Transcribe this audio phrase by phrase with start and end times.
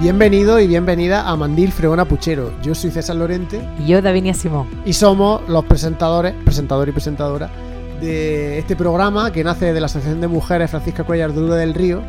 [0.00, 2.52] Bienvenido y bienvenida a Mandil Fregona Puchero.
[2.62, 3.60] Yo soy César Lorente.
[3.80, 4.68] Y yo, Davinia Simón.
[4.84, 7.50] Y somos los presentadores, presentador y presentadora
[8.00, 12.02] de este programa que nace de la Asociación de Mujeres Francisca Cuellar Duro del Río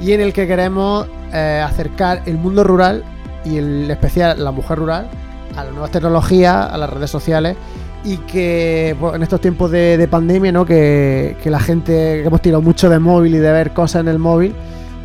[0.00, 3.02] y en el que queremos eh, acercar el mundo rural
[3.44, 5.10] y en especial la mujer rural
[5.56, 7.56] a las nuevas tecnologías, a las redes sociales
[8.04, 10.64] y que en estos tiempos de, pandemia, ¿no?
[10.64, 14.08] Que, que, la gente, que hemos tirado mucho de móvil y de ver cosas en
[14.08, 14.54] el móvil,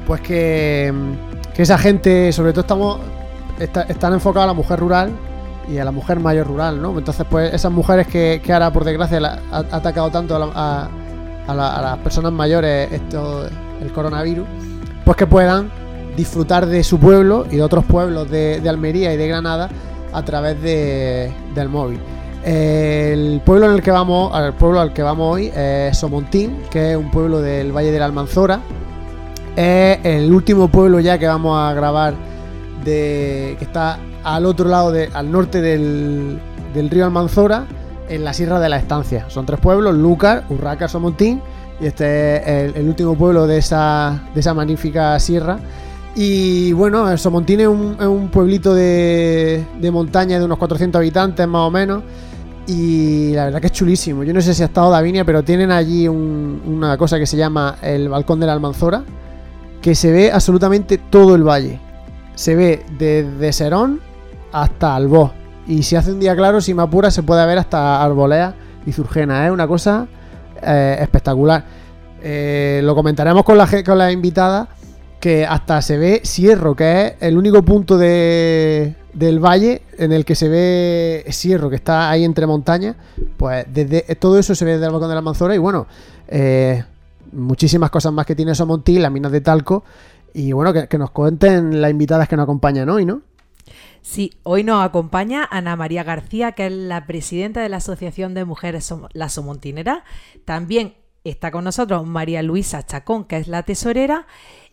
[0.05, 0.93] pues que
[1.53, 2.99] que esa gente, sobre todo estamos
[3.59, 5.11] están enfocados a la mujer rural
[5.69, 6.97] y a la mujer mayor rural, ¿no?
[6.97, 10.89] Entonces, pues esas mujeres que, ahora, por desgracia, ha, atacado tanto a,
[11.47, 13.45] las personas mayores esto,
[13.81, 14.47] el coronavirus,
[15.05, 15.69] pues que puedan
[16.15, 19.69] disfrutar de su pueblo y de otros pueblos de, Almería y de Granada
[20.13, 21.99] a través de, del móvil.
[22.43, 26.91] El pueblo en el que vamos, el pueblo al que vamos hoy es Somontín, que
[26.91, 28.61] es un pueblo del Valle de la Almanzora,
[29.55, 32.13] es el último pueblo ya que vamos a grabar
[32.83, 36.39] de que está al otro lado, de, al norte del,
[36.73, 37.65] río Almanzora,
[38.09, 39.25] en la Sierra de la Estancia.
[39.29, 41.41] Son tres pueblos, Lúcar, Urraca, Somontín,
[41.79, 45.59] y este es el, último pueblo de esa, de esa magnífica sierra.
[46.13, 51.47] Y bueno, Somontín es un, es un pueblito de, de, montaña de unos 400 habitantes
[51.47, 52.03] más o menos.
[52.67, 54.23] Y la verdad que es chulísimo.
[54.23, 57.77] Yo no sé si ha estado Davinia, pero tienen allí una cosa que se llama
[57.81, 59.03] el Balcón de la Almanzora
[59.81, 61.79] que se ve absolutamente todo el valle.
[62.35, 63.99] Se ve desde Serón
[64.51, 65.33] hasta Albó.
[65.67, 68.91] Y si hace un día claro, si me apura, se puede ver hasta Arbolea y
[68.91, 69.45] Zurgena.
[69.45, 70.07] Es una cosa
[70.61, 71.63] eh, espectacular.
[72.23, 74.69] Eh, lo comentaremos con la, con la invitada,
[75.19, 80.25] que hasta se ve Sierro, que es el único punto de, del valle en el
[80.25, 82.95] que se ve Sierro, que está ahí entre montañas.
[83.37, 85.55] Pues desde todo eso se ve desde el balcón de la Manzora.
[85.55, 85.87] Y bueno,
[86.27, 86.83] eh,
[87.31, 89.83] muchísimas cosas más que tiene Somonti, las minas de talco.
[90.33, 93.21] Y bueno, que, nos cuenten las invitadas que nos acompañan hoy, ¿no?
[94.01, 98.45] Sí, hoy nos acompaña Ana María García, que es la presidenta de la Asociación de
[98.45, 100.03] Mujeres La Somontinera.
[100.45, 104.25] También está con nosotros María Luisa Chacón, que es la tesorera.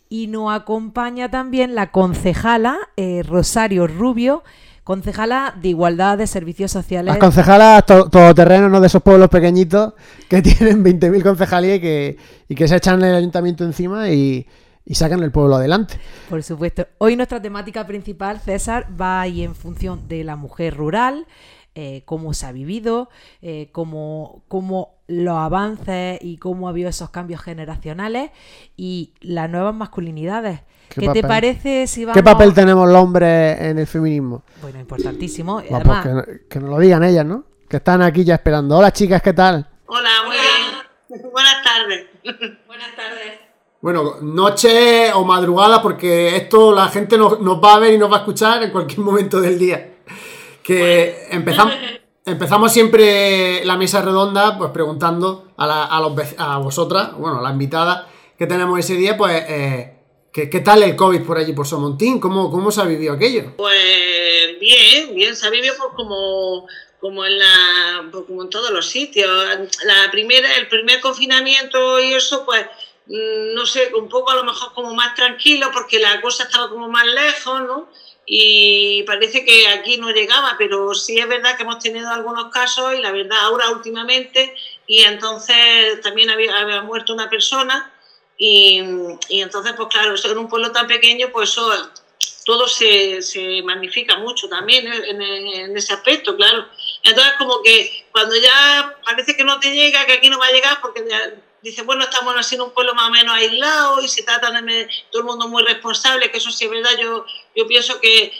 [0.07, 4.43] Y nos acompaña también la concejala eh, Rosario Rubio,
[4.89, 7.13] concejala de Igualdad de Servicios Sociales.
[7.13, 8.81] Las concejalas todoterrenos, ¿no?
[8.81, 9.93] De esos pueblos pequeñitos
[10.27, 12.17] que tienen 20.000 concejalías y que,
[12.47, 14.47] y que se echan el ayuntamiento encima y,
[14.91, 15.99] sacan el pueblo adelante.
[16.27, 16.87] Por supuesto.
[16.97, 21.27] Hoy nuestra temática principal, César, va ahí en función de la mujer rural,
[21.75, 23.09] eh, cómo se ha vivido,
[23.43, 28.31] eh, cómo, cómo los avances y cómo ha habido esos cambios generacionales
[28.75, 30.61] y las nuevas masculinidades.
[30.89, 32.15] ¿Qué, te parece si vamos...
[32.15, 34.43] ¿Qué papel tenemos los hombres en el feminismo?
[34.61, 35.61] Bueno, importantísimo.
[35.61, 35.83] Pues
[36.49, 37.43] que, nos lo digan ellas, ¿no?
[37.67, 38.77] Que están aquí ya esperando.
[38.77, 39.69] Hola chicas, ¿qué tal?
[39.85, 41.29] Hola, muy bien.
[41.31, 42.07] Buenas tardes.
[42.67, 43.39] Buenas tardes.
[43.81, 48.17] Bueno, noche o madrugada, porque esto la gente nos, va a ver y nos va
[48.17, 49.97] a escuchar en cualquier momento del día.
[50.63, 51.75] Que empezamos,
[52.25, 57.51] empezamos siempre la mesa redonda, pues preguntando a, a, los, a vosotras, bueno, a la
[57.51, 58.07] invitada
[58.39, 59.98] que tenemos ese día, pues eh,
[60.31, 62.19] ¿Qué, tal el COVID por allí, por Somontín?
[62.19, 63.53] ¿Cómo, ¿Cómo se ha vivido aquello?
[63.57, 66.67] Pues bien, bien, se ha vivido pues como,
[66.99, 69.27] como, en la, pues como en todos los sitios.
[69.85, 72.63] La primera, el primer confinamiento y eso, pues
[73.07, 76.69] mm, no sé, un poco a lo mejor como más tranquilo porque la cosa estaba
[76.69, 77.89] como más lejos, ¿no?
[78.27, 82.93] Y parece que aquí no llegaba, pero sí es verdad que hemos tenido algunos casos
[82.93, 84.53] y la verdad ahora últimamente
[84.85, 87.91] y entonces también había, había muerto una persona
[88.41, 88.79] y,
[89.41, 91.69] entonces, pues claro, en un pueblo tan pequeño, pues eso,
[92.45, 96.65] todo se, se magnifica mucho también en, ese aspecto, claro.
[97.03, 100.53] Entonces, como que cuando ya parece que no te llega, que aquí no va a
[100.53, 101.03] llegar, porque
[101.61, 104.89] dice, bueno, estamos así en un pueblo más o menos aislado y se trata de
[105.11, 107.25] todo el mundo muy responsable, que eso sí es verdad, yo,
[107.57, 108.31] yo pienso que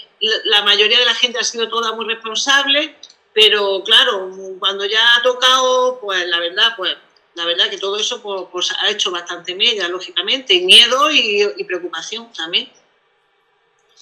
[0.46, 2.96] la mayoría de la gente ha sido toda muy responsable,
[3.34, 6.96] pero claro, cuando ya ha tocado, pues la verdad, pues
[7.40, 12.34] la verdad que todo eso pues, pues, ha hecho bastante media, lógicamente, miedo y, preocupación
[12.34, 12.70] también.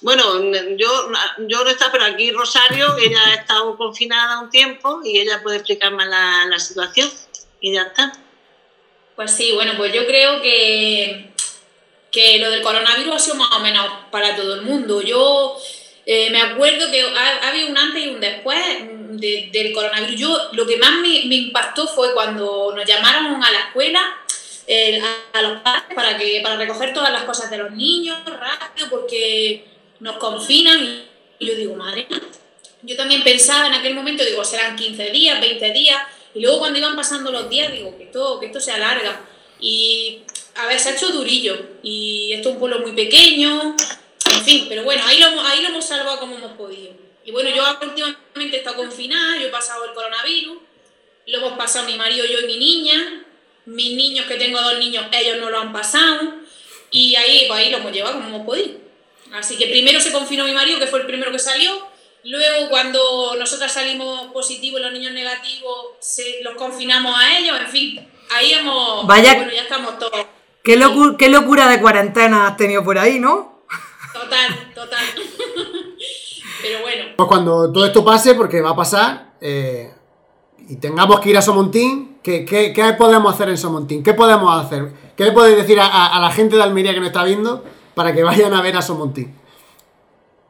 [0.00, 0.42] Bueno,
[0.76, 1.10] yo,
[1.46, 5.58] yo no está, pero aquí Rosario, ella ha estado confinada un tiempo y ella puede
[5.58, 7.08] explicar más la, situación
[7.60, 8.12] y ya está.
[9.14, 11.32] Pues sí, bueno, pues yo creo que,
[12.10, 15.00] que lo del coronavirus ha sido más o menos para todo el mundo.
[15.00, 15.56] Yo
[16.10, 18.58] eh, me acuerdo que ha, habido un antes y un después
[19.10, 20.18] del coronavirus.
[20.18, 24.16] Yo lo que más me, impactó fue cuando nos llamaron a la escuela,
[25.34, 29.66] a, los padres, para, que, para recoger todas las cosas de los niños rápido, porque
[30.00, 30.82] nos confinan.
[31.38, 32.08] Y, yo digo, madre,
[32.80, 36.02] yo también pensaba en aquel momento, digo, serán 15 días, 20 días.
[36.32, 39.20] Y luego cuando iban pasando los días, digo, que esto, que esto se alarga.
[39.60, 40.20] Y
[40.54, 41.54] a ver, se ha hecho durillo.
[41.82, 43.76] Y esto es un pueblo muy pequeño,
[44.34, 46.92] En fin, pero bueno, ahí lo, ahí lo hemos salvado como hemos podido.
[47.24, 50.58] Y bueno, yo últimamente he estado confinada, yo he pasado el coronavirus,
[51.26, 53.24] lo hemos pasado mi marido, yo y mi niña.
[53.66, 56.32] Mis niños, que tengo dos niños, ellos no lo han pasado.
[56.90, 58.78] Y ahí, pues ahí lo hemos llevado como hemos podido.
[59.34, 61.86] Así que primero se confinó mi marido, que fue el primero que salió.
[62.24, 67.60] Luego, cuando nosotras salimos positivos y los niños negativos, se, los confinamos a ellos.
[67.60, 69.06] En fin, ahí hemos.
[69.06, 69.34] Vaya.
[69.34, 70.26] Bueno, ya estamos todos.
[70.64, 73.57] Qué, locu qué locura de cuarentena has tenido por ahí, ¿no?
[74.20, 75.04] Total, total.
[76.62, 77.04] Pero bueno.
[77.16, 79.92] Pues cuando todo esto pase, porque va a pasar, eh,
[80.68, 84.02] y tengamos que ir a Somontín, ¿qué, qué, qué podemos hacer en Somontín?
[84.02, 84.88] ¿Qué podemos hacer?
[85.16, 87.64] ¿Qué le podéis decir a, a- a la gente de Almería que nos está viendo
[87.94, 89.36] para que vayan a ver a Somontín?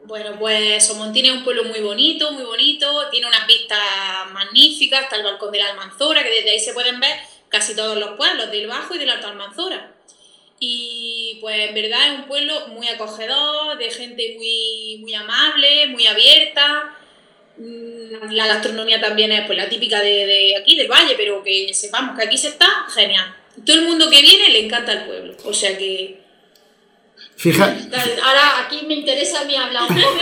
[0.04, 3.78] Bueno, pues Somontín es un pueblo muy bonito, muy bonito, tiene unas vistas
[4.32, 7.18] magníficas, está el balcón de la Almanzora, que desde ahí se pueden ver
[7.50, 9.92] casi todos los pueblos del Bajo y del Alto Almanzora.
[10.60, 16.06] Y pues en verdad es un pueblo muy acogedor, de gente muy, muy amable, muy
[16.06, 16.96] abierta.
[17.56, 21.72] Mm, La gastronomía también es pues la típica de, de aquí, del valle, pero que
[21.72, 23.34] sepamos que aquí se está genial.
[23.64, 26.20] Todo el mundo que viene le encanta el pueblo, o sea que
[27.36, 27.66] Fija,
[28.24, 30.18] Ahora aquí me interesa a mí hablar un poco,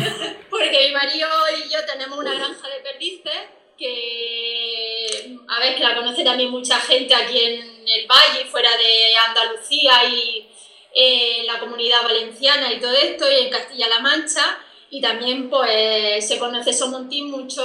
[0.50, 1.28] porque mi marido
[1.58, 3.32] y yo tenemos una granja de perdices
[3.80, 9.16] que, a ver, que la conoce también mucha gente aquí en el valle, fuera de
[9.28, 10.46] Andalucía y
[10.94, 14.58] en la comunidad valenciana y todo esto, y en Castilla-La Mancha,
[14.90, 17.64] y también pues se conoce Somontín mucho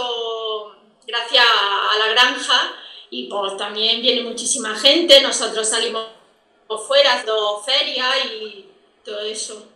[1.05, 2.75] gracias a la granja,
[3.11, 6.05] y pues también viene muchísima gente, nosotros salimos
[6.87, 8.65] fuera, haciendo ferias y
[9.03, 9.67] todo eso.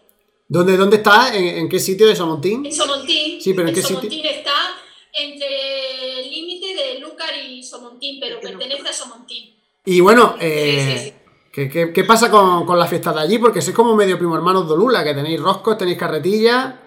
[0.47, 1.35] ¿dónde, dónde está?
[1.35, 2.65] ¿En, en qué sitio de Somontín?
[2.65, 3.39] En Somontín.
[3.42, 3.97] Sí, pero ¿en qué sitio?
[3.97, 4.75] Somontín está
[5.13, 9.56] entre el límite de Lúcar y Somontín, pero pertenece a Somontín.
[9.85, 11.13] Y bueno, eh, Sí, sí, sí.
[11.51, 13.38] ¿qué, qué, qué pasa con, con la fiesta de allí?
[13.39, 16.79] Porque sois como medio primo hermanos de Lula, que tenéis roscos, tenéis carretilla.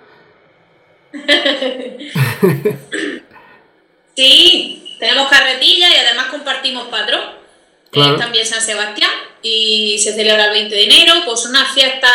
[4.15, 7.21] Sí, tenemos carretilla y además compartimos patrón,
[7.91, 8.15] que Claro.
[8.15, 9.11] es también San Sebastián,
[9.43, 12.09] y se celebra el 20 de enero, pues una fiesta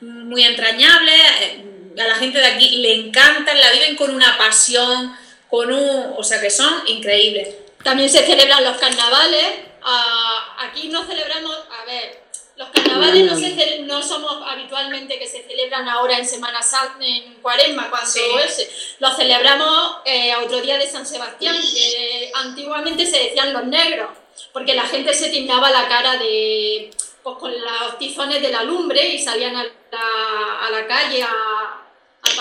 [0.00, 1.64] muy entrañable, eh,
[2.00, 5.16] a la gente de aquí le encantan, la viven con una pasión,
[5.48, 7.48] con un, o sea que son increíbles.
[7.82, 9.46] También se celebran los carnavales.
[9.82, 12.22] ah, aquí no celebramos, a ver,
[12.56, 17.34] los carnavales no, se no somos habitualmente que se celebran ahora en Semana Santa, en
[17.34, 18.20] Cuaresma, cuando Sí.
[18.44, 18.68] ese.
[18.98, 24.10] Los celebramos eh, a otro día de San Sebastián, que antiguamente se decían los negros,
[24.52, 26.90] porque la gente se tiñaba la cara de
[27.22, 31.28] pues con los tizones de la lumbre y salían a la, a la calle a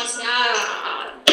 [0.02, 1.24] pasear.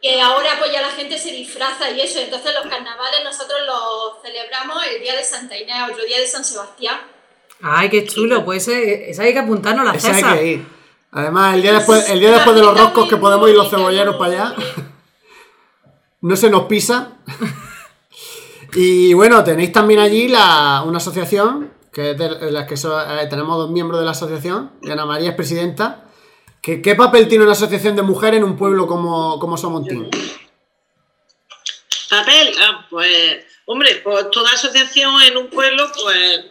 [0.00, 4.22] que ahora pues ya la gente se disfraza y eso, entonces los carnavales nosotros los
[4.22, 7.00] celebramos el día de Santa Inés, otro día de San Sebastián.
[7.60, 8.44] Ay, qué chulo.
[8.44, 10.66] Pues esa hay que apuntarnos la Esa hay que ir.
[11.10, 14.16] Además, el día después, el día después de los roscos que podemos ir los cebolleros
[14.16, 14.54] para allá,
[16.20, 17.12] no se nos pisa.
[18.74, 23.00] Y bueno, tenéis también allí la, una asociación, que es de de las que so-
[23.00, 26.04] eh, tenemos dos miembros de la asociación, y Ana María es presidenta.
[26.62, 30.10] ¿Qué, papel tiene una asociación de mujeres en un pueblo como, como Somontín?
[32.10, 36.44] Papel, ah, pues, hombre, pues toda asociación en un pueblo, pues,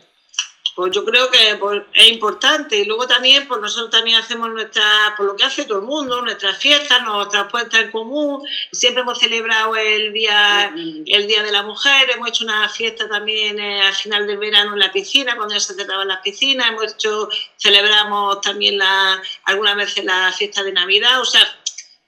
[0.77, 2.77] pues yo creo que pues, es importante.
[2.77, 6.21] Y luego también, pues nosotros también hacemos nuestra, por lo que hace todo el mundo,
[6.21, 8.47] nuestras fiestas, nuestras puestas en común.
[8.71, 13.59] Siempre hemos celebrado el día, el día de la mujer, hemos hecho una fiesta también
[13.59, 16.93] eh, al final del verano en la piscina, cuando ya se trataban las piscinas, hemos
[16.93, 21.41] hecho, celebramos también la, algunas veces la fiesta de Navidad, o sea,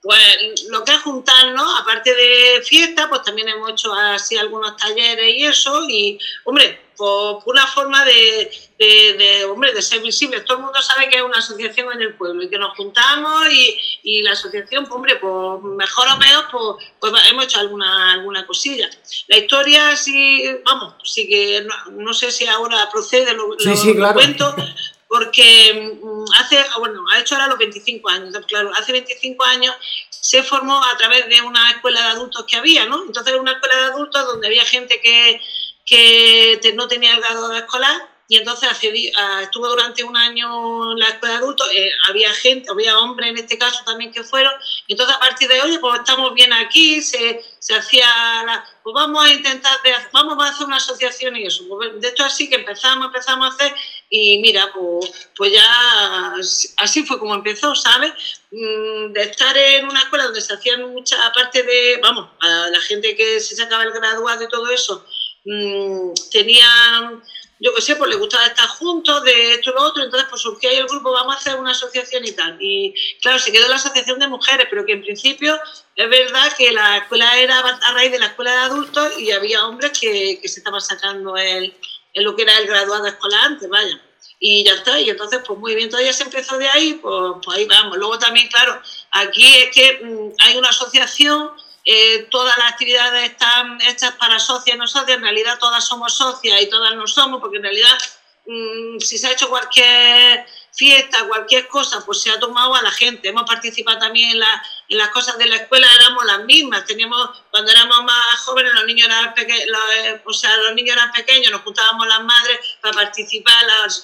[0.02, 5.34] pues lo que es juntarnos, aparte de fiesta, pues también hemos hecho así algunos talleres
[5.36, 10.44] y eso, y hombre, pues una forma de, de, de, hombre, de ser visibles.
[10.44, 13.46] Todo el mundo sabe que es una asociación en el pueblo y que nos juntamos
[13.50, 18.12] y, y la asociación, pues hombre, pues mejor o peor, pues, pues hemos hecho alguna,
[18.12, 18.88] alguna cosilla.
[19.28, 23.76] La historia sí, vamos, sí que no, no sé si ahora procede, lo, Sí, lo-
[23.76, 24.14] sí, lo claro.
[24.14, 24.54] cuento,
[25.10, 29.74] porque mm, hace, bueno, ha hecho ahora los 25 años, claro, hace 25 años
[30.08, 33.02] se formó a través de una escuela de adultos que había, ¿no?
[33.04, 35.40] Entonces era una escuela de adultos donde había gente que,
[35.84, 40.98] que no tenía el grado escolar y entonces accedí- a- estuvo durante un año en
[41.00, 44.52] la escuela de adultos, eh, había gente, había hombres en este caso también que fueron,
[44.86, 48.06] y entonces a partir de, oye, pues estamos bien aquí, se, se hacía,
[48.46, 51.64] la- pues vamos a intentar, de- vamos a hacer una asociación y eso.
[51.68, 53.74] Pues, de hecho así que empezamos, empezamos a hacer
[54.10, 56.34] y mira, pues, pues ya
[56.78, 58.12] así fue como empezó, ¿sabes?
[58.50, 62.80] Mm, De estar en una escuela donde se hacían muchas, aparte de, vamos, a la
[62.80, 65.06] gente que se sacaba el graduado y todo eso,
[65.44, 67.22] mm, tenían
[67.62, 70.40] yo qué sé, pues le gustaba estar juntos, de esto y lo otro, entonces pues
[70.40, 72.56] surgió ahí el grupo, vamos a hacer una asociación y tal.
[72.58, 75.60] Y claro, se quedó la asociación de mujeres, pero que en principio
[75.94, 79.66] es verdad que la escuela era a raíz de la escuela de adultos y había
[79.66, 81.74] hombres que, que se estaban sacando el,
[82.14, 84.00] en lo que era el graduado escolar antes, vaya.
[84.38, 87.58] Y ya está, y entonces, pues muy bien, todavía se empezó de ahí, pues, pues
[87.58, 87.98] ahí vamos.
[87.98, 91.50] Luego también, claro, aquí es que mm, hay una asociación
[91.84, 96.14] eh, todas las actividades están hechas para socias y no socias, en realidad todas somos
[96.14, 97.98] socias y todas no somos, porque en realidad
[98.46, 102.90] mm, si se ha hecho cualquier fiesta, cualquier cosa, pues se ha tomado a la
[102.90, 103.28] gente.
[103.28, 104.42] Hemos participado también en,
[104.88, 106.84] en las cosas de la escuela, éramos las mismas.
[106.84, 111.50] Teníamos, cuando éramos más jóvenes, los niños eran, eh, o sea, los niños eran pequeños,
[111.50, 113.54] nos juntábamos las madres para participar.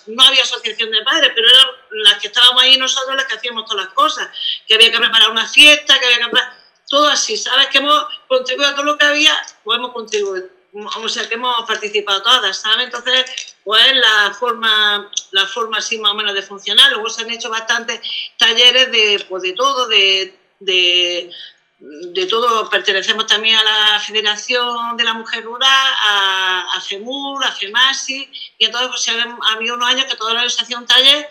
[0.07, 1.67] No había asociación de padres, pero eran
[2.05, 4.29] las que estábamos ahí nosotros las que hacíamos todas las cosas.
[4.67, 7.69] Que había que preparar una fiesta, que había que preparar todo así, ¿sabes?
[7.69, 10.47] Que hemos contribuido a todo lo que había, pues hemos contribuido,
[10.85, 12.85] o sea, que hemos participado todas, ¿sabes?
[12.85, 16.91] Entonces, pues la forma, la forma así más o menos de funcionar.
[16.93, 18.01] Luego se han hecho bastantes
[18.37, 22.69] talleres de, pues de todo, de, de, todo.
[22.71, 28.65] Pertenecemos también a la Federación de la Mujer Rural, a, a FEMUR, a FEMASI, y
[28.65, 31.29] entonces pues, ha habido unos años que toda la organización taller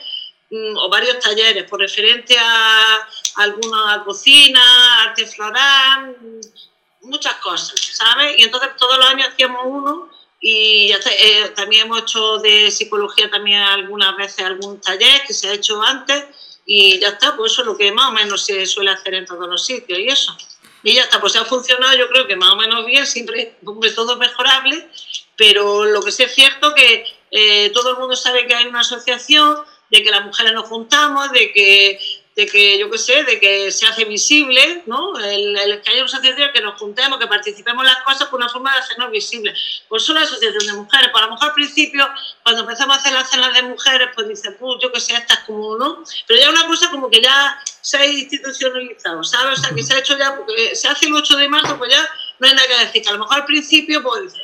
[0.50, 4.62] Mm, o varios talleres por referente a alguna cocina,
[5.04, 6.16] arte floral,
[7.06, 8.38] muchas cosas, ¿sabes?
[8.38, 10.10] Y entonces todos los años hacíamos uno
[10.40, 15.54] y eh, también hemos hecho de psicología también algunas veces algún taller que se ha
[15.54, 16.24] hecho antes
[16.66, 19.26] y ya está, pues eso es lo que más o menos se suele hacer en
[19.26, 20.36] todos los sitios y eso.
[20.84, 23.92] Y ya está, pues ha funcionado yo creo que más o menos bien, siempre, hombre,
[23.92, 24.88] todo mejorable,
[25.36, 28.82] pero lo que sí es cierto que eh, todo el mundo sabe que hay una
[28.82, 29.58] asociación,
[29.90, 32.00] de que las mujeres nos juntamos, de que,
[32.36, 35.18] de que yo qué sé, de que se hace visible, ¿no?
[35.18, 38.50] El, que haya una asociación, que nos juntemos, que participemos en las cosas por una
[38.50, 39.58] forma de hacernos visibles.
[39.88, 41.10] Pues son la asociación de mujeres.
[41.12, 42.06] Pues a lo mejor al principio,
[42.44, 45.40] cuando empezamos a hacer las cenas de mujeres, pues dice, pues yo qué sé, estas
[45.46, 46.04] como, ¿no?
[46.28, 49.60] Pero ya una cosa como que ya se ha institucionalizado, ¿sabes?
[49.60, 51.92] O sea, que se ha hecho ya, porque se hace el 8 de marzo, pues
[51.92, 52.06] ya
[52.40, 53.02] no hay nada que decir.
[53.02, 54.42] Que a lo mejor al principio, pues dice,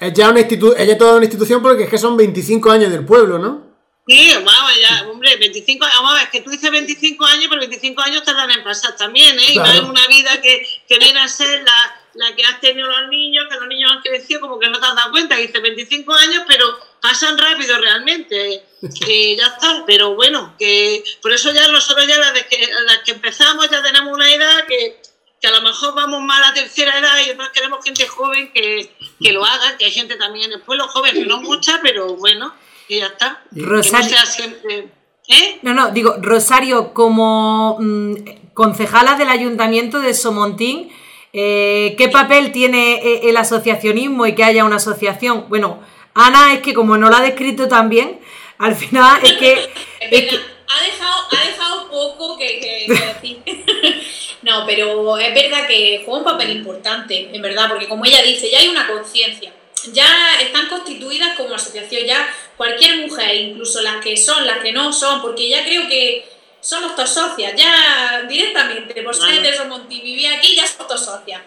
[0.00, 3.04] Es ya una es ya toda una institución porque es que son 25 años del
[3.04, 3.68] pueblo, ¿no?
[4.08, 5.06] Sí, vamos, ya,
[5.38, 8.64] hombre, 25, vamos a ver, que tú dices 25 años, pero 25 años tardan en
[8.64, 9.52] pasar también, ¿eh?
[9.52, 12.88] Y no es una vida que, que, viene a ser la, la, que has tenido
[12.88, 15.60] los niños, que los niños han crecido, como que no te has dado cuenta, dice
[15.60, 21.68] 25 años, pero pasan rápido realmente, y ya está, pero bueno, que por eso ya
[21.68, 25.00] nosotros ya las, que, las que empezamos ya tenemos una edad que,
[25.40, 28.52] que a lo mejor vamos más a la tercera edad y nosotros queremos gente joven
[28.52, 28.90] que,
[29.20, 32.54] que lo haga, que hay gente también en el pueblo joven, no mucha, pero bueno
[32.88, 33.42] y ya está.
[33.52, 34.16] Rosario.
[34.18, 34.88] no siempre.
[35.28, 35.58] ¿Eh?
[35.60, 38.14] No, no, digo, Rosario, como mm,
[38.54, 40.90] concejala del Ayuntamiento de Somontín,
[41.34, 45.44] eh, ¿qué papel tiene eh, el asociacionismo y que haya una asociación?
[45.50, 45.80] Bueno,
[46.14, 48.18] Ana es que como no lo ha descrito tan bien,
[48.56, 49.70] al final es que...
[50.70, 53.40] Ha, dejado, ha dejado poco que, decir.
[54.42, 58.50] no, pero es verdad que juega un papel importante, en verdad, porque como ella dice,
[58.50, 59.50] ya hay una conciencia
[59.92, 64.92] ya están constituidas como asociación, ya cualquier mujer, incluso las que son, las que no
[64.92, 66.28] son, porque ya creo que
[66.60, 71.40] somos todas socias, ya directamente, por ser de Somonti, vivir aquí, ya somos todas socias.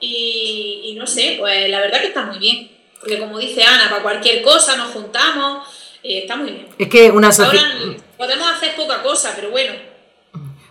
[0.00, 4.02] Y, no sé, pues la verdad que está muy bien, porque como dice Ana, para
[4.02, 5.68] cualquier cosa nos juntamos,
[6.02, 6.68] eh, está muy bien.
[6.78, 8.02] Es que una asociación...
[8.16, 9.89] podemos hacer poca cosa, pero bueno.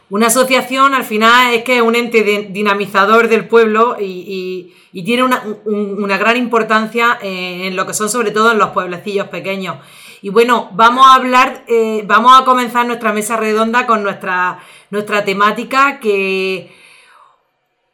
[0.10, 4.74] Una asociación al final es que es un ente dinamizador del pueblo y
[5.06, 9.28] tiene una, una gran importancia eh, en lo que son sobre todo en los pueblecillos
[9.28, 9.78] pequeños.
[10.22, 15.24] Y bueno, vamos a hablar, eh, vamos a comenzar nuestra mesa redonda con nuestra, nuestra
[15.24, 16.76] temática que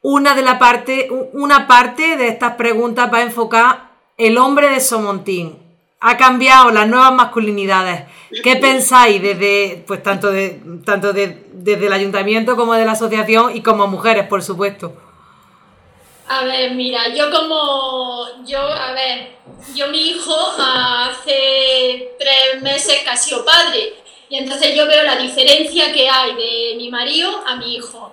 [0.02, 4.80] una de la parte, una parte de estas preguntas va a enfocar el hombre de
[4.80, 5.65] Somontín.
[6.00, 8.04] Ha cambiado las nuevas masculinidades.
[8.44, 13.56] ¿Qué pensáis desde, pues tanto de, tanto de, desde el ayuntamiento como de la asociación
[13.56, 14.94] y como mujeres, por supuesto?
[16.28, 19.36] A ver, mira, yo como, yo, a ver,
[19.76, 23.94] yo mi hijo hace tres meses ha sido padre
[24.30, 28.12] y entonces yo veo la diferencia que hay de mi marido a mi hijo.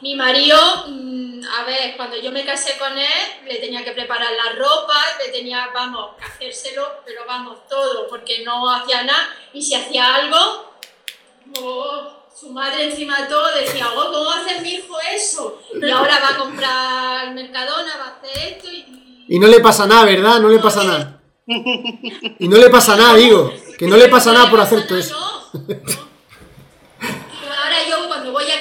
[0.00, 0.58] Mi marido,
[0.88, 4.94] mm, a ver, cuando yo me casé con él, le tenía que preparar la ropa,
[5.24, 10.14] le tenía, vamos, que hacérselo, pero vamos, todo, porque no hacía nada y si hacía
[10.14, 10.72] algo,
[11.60, 15.62] oh, su madre encima de todo decía, oh, ¿cómo va a hacer mi hijo eso?
[15.74, 19.24] Y ahora va a comprar Mercadona, va a hacer esto y...
[19.28, 20.38] Y no le pasa nada, ¿verdad?
[20.38, 21.20] No le pasa nada.
[22.38, 23.52] Y no le pasa nada, digo.
[23.78, 25.26] Que no le pasa nada por hacer todo eso
[27.88, 28.60] yo cuando voy a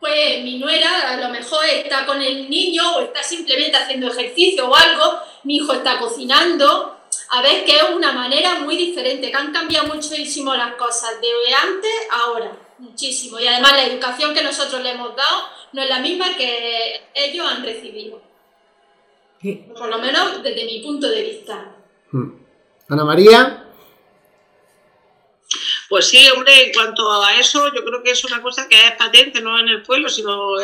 [0.00, 4.68] pues mi nuera a lo mejor está con el niño o está simplemente haciendo ejercicio
[4.68, 6.98] o algo, mi hijo está cocinando,
[7.30, 11.28] a ver que es una manera muy diferente, que han cambiado muchísimo las cosas de
[11.54, 13.40] antes a ahora, muchísimo.
[13.40, 17.46] Y además la educación que nosotros le hemos dado no es la misma que ellos
[17.46, 18.20] han recibido.
[19.76, 21.74] Por lo menos desde mi punto de vista.
[22.10, 22.30] Hmm.
[22.88, 23.63] Ana María.
[25.94, 28.96] Pues sí, hombre, en cuanto a eso, yo creo que es una cosa que es
[28.96, 30.56] patente, no en el pueblo, sino,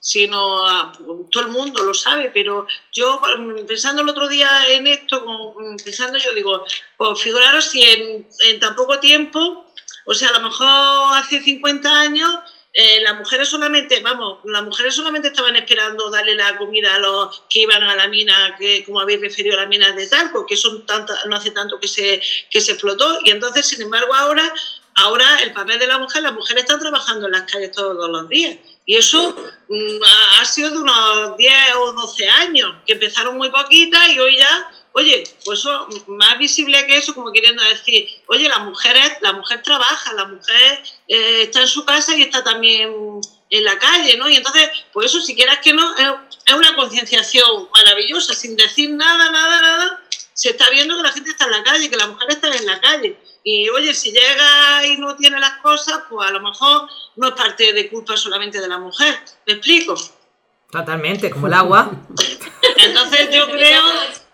[0.00, 0.90] sino
[1.30, 3.20] todo el mundo lo sabe, pero yo
[3.66, 5.54] pensando el otro día en esto,
[5.84, 6.64] pensando yo digo,
[6.96, 9.66] pues figuraros si en, en tan poco tiempo,
[10.06, 12.40] o sea, a lo mejor hace 50 años,
[12.80, 17.42] eh, las mujeres solamente, vamos, las mujeres solamente estaban esperando darle la comida a los
[17.50, 20.56] que iban a la mina, que como habéis referido a las minas de talco, que
[20.56, 24.52] son tantas, no hace tanto que se, que se explotó, y entonces, sin embargo, ahora,
[24.98, 28.28] ahora el papel de la mujer, las mujeres están trabajando en las calles todos los
[28.28, 28.56] días.
[28.86, 29.36] Y eso
[29.68, 30.02] mm,
[30.40, 34.70] ha sido de unos 10 o 12 años, que empezaron muy poquitas y hoy ya
[34.98, 39.62] Oye, pues eso, más visible que eso, como queriendo decir, oye, la mujer, la mujer
[39.62, 44.28] trabaja, la mujer eh, está en su casa y está también en la calle, ¿no?
[44.28, 49.30] Y entonces, pues eso, si quieras que no, es una concienciación maravillosa, sin decir nada,
[49.30, 50.02] nada, nada,
[50.32, 52.66] se está viendo que la gente está en la calle, que la mujer está en
[52.66, 53.16] la calle.
[53.44, 57.34] Y oye, si llega y no tiene las cosas, pues a lo mejor no es
[57.34, 59.18] parte de culpa solamente de la mujer.
[59.46, 59.94] ¿Me explico?
[60.70, 61.90] Totalmente, como el agua.
[62.76, 63.82] Entonces yo creo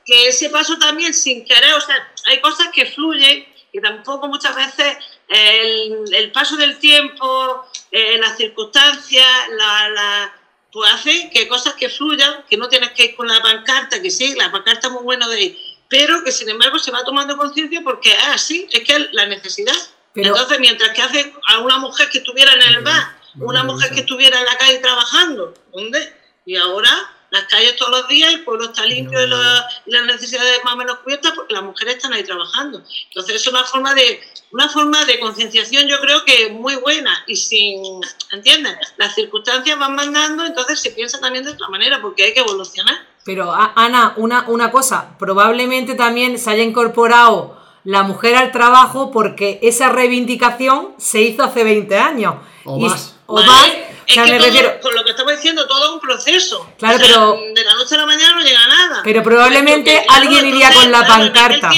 [0.04, 1.96] que ese paso también sin querer, o sea,
[2.26, 4.96] hay cosas que fluyen y tampoco muchas veces
[5.28, 10.34] el, paso del tiempo, eh, las circunstancias, la, la,
[10.72, 14.10] pues hace que cosas que fluyan, que no tienes que ir con la pancarta, que
[14.10, 15.58] sí, la pancarta es muy buena de ir,
[15.94, 19.26] pero que sin embargo se va tomando conciencia porque es así, es que es la
[19.26, 19.76] necesidad.
[20.16, 24.00] Entonces, mientras que hace a una mujer que estuviera en el bar, una mujer que
[24.00, 26.12] estuviera en la calle trabajando, ¿dónde?
[26.46, 26.90] Y ahora
[27.30, 30.98] las calles todos los días, el pueblo está limpio y, las necesidades más o menos
[30.98, 32.82] cubiertas porque las mujeres están ahí trabajando.
[33.10, 34.20] Entonces es una forma de
[34.50, 38.00] una forma de concienciación yo creo que muy buena y sin,
[38.32, 38.76] ¿entiendes?
[38.96, 43.13] Las circunstancias van mandando, entonces se piensa también de otra manera porque hay que evolucionar.
[43.24, 49.58] Pero Ana, una, una cosa, probablemente también se haya incorporado la mujer al trabajo porque
[49.62, 52.34] esa reivindicación se hizo hace 20 años.
[52.64, 53.16] O más.
[53.26, 53.68] O más
[54.06, 56.68] es que con lo que estamos diciendo, todo es un proceso.
[56.78, 57.32] Claro, pero.
[57.54, 59.00] De la noche a la mañana no llega nada.
[59.02, 61.70] Pero probablemente alguien iría con la pancarta.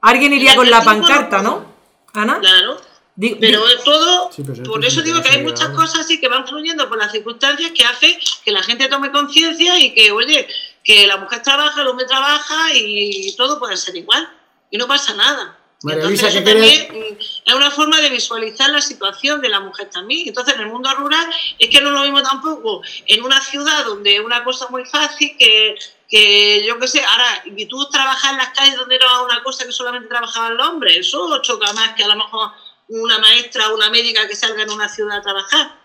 [0.00, 1.64] alguien iría con la pancarta, ¿no?
[2.12, 2.38] Ana.
[2.40, 2.76] Claro.
[3.16, 4.30] Pero es todo,
[4.64, 7.84] por eso digo que hay muchas cosas así que van fluyendo por las circunstancias que
[7.84, 10.48] hace que la gente tome conciencia y que, oye,
[10.82, 14.28] que la mujer trabaja, el hombre trabaja y todo puede ser igual.
[14.70, 15.58] Y no pasa nada.
[15.92, 20.28] Entonces, eso también mm, es una forma de visualizar la situación de la mujer también.
[20.28, 21.26] Entonces, en el mundo rural
[21.58, 25.36] es que no lo mismo tampoco en una ciudad donde es una cosa muy fácil
[25.38, 25.76] que,
[26.08, 29.66] que yo qué sé, ahora, y tú trabajas en las calles donde era una cosa
[29.66, 32.50] que solamente trabajaban los hombres, eso choca más que a lo mejor
[32.88, 35.78] una maestra o una médica que salga en una ciudad a trabajar.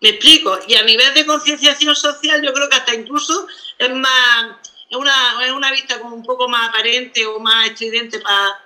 [0.00, 0.58] Me explico.
[0.68, 3.46] Y a nivel de concienciación social, yo creo que hasta incluso
[3.78, 4.56] es más,
[4.90, 8.64] es una, es una vista como un poco más aparente o más estridente para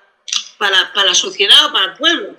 [0.59, 2.35] para, para la sociedad o para el pueblo.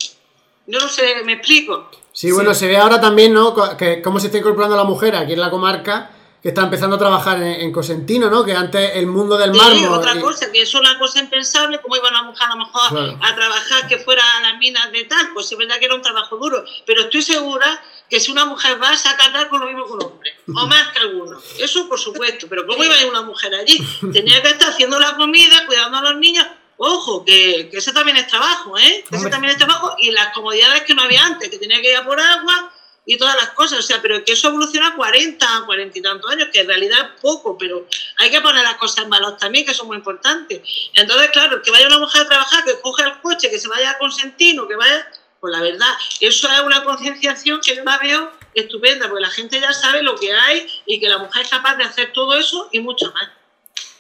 [0.68, 1.90] No lo sé, me explico.
[2.12, 3.56] Sí, bueno, se ve ahora también, ¿no?
[3.78, 7.00] Que cómo se está incorporando la mujer aquí en la comarca, que está empezando a
[7.00, 8.46] trabajar en, Cosentino, ¿no?
[8.46, 10.00] Que antes el mundo del sí, mármol...
[10.00, 13.36] otra cosa, que es una cosa impensable, como iba una mujer a lo mejor a
[13.36, 16.38] trabajar que fuera a las minas de tal, pues es verdad que era un trabajo
[16.38, 19.92] duro, pero estoy segura que si una mujer va, a sacar con lo mismo que
[19.92, 21.40] un hombre, o más que alguno.
[21.60, 23.78] Eso por supuesto, pero ¿cómo iba a ir una mujer allí?
[24.14, 26.46] Tenía que estar haciendo la comida, cuidando a los niños,
[26.82, 29.04] Ojo, que, que, ese también es trabajo, ¿eh?
[29.10, 31.90] Que ese también es trabajo y las comodidades que no había antes, que tenía que
[31.90, 32.72] ir a por agua
[33.06, 33.80] y todas las cosas.
[33.80, 37.22] O sea, pero que eso evoluciona 40, 40 y tantos años, que en realidad es
[37.22, 40.62] poco, pero hay que poner las cosas en valor también, que son muy importantes.
[40.94, 43.92] Entonces, claro, que vaya una mujer a trabajar, que coge el coche, que se vaya
[43.92, 45.08] a Consentino, que vaya.
[45.40, 45.88] Pues la verdad,
[46.20, 50.16] eso es una concienciación que yo la veo estupenda, porque la gente ya sabe lo
[50.16, 53.30] que hay y que la mujer es capaz de hacer todo eso y mucho más.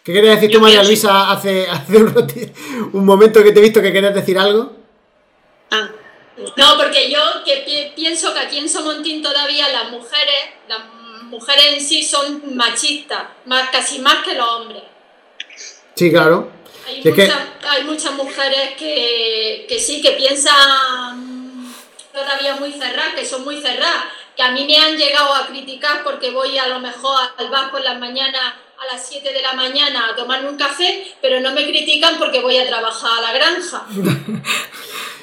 [0.03, 1.97] ¿Qué querías decir tú, María Luisa, hace, hace
[2.93, 4.75] un, momento que te he visto que querías decir algo?
[5.71, 5.89] Ah.
[6.55, 10.79] No, porque yo que pienso que aquí en Somontín todavía las mujeres, las
[11.23, 14.83] mujeres en sí son machistas, más, casi más que los hombres.
[15.95, 16.51] Sí, claro.
[16.87, 21.75] Hay, muchas, mujeres que, que sí, que piensan
[22.11, 26.03] todavía muy cerradas, que son muy cerradas, que a mí me han llegado a criticar
[26.03, 29.53] porque voy a lo mejor al bar por las mañanas a las 7 de la
[29.53, 33.33] mañana a tomarme un café, pero no me critican porque voy a trabajar a la
[33.33, 33.85] granja.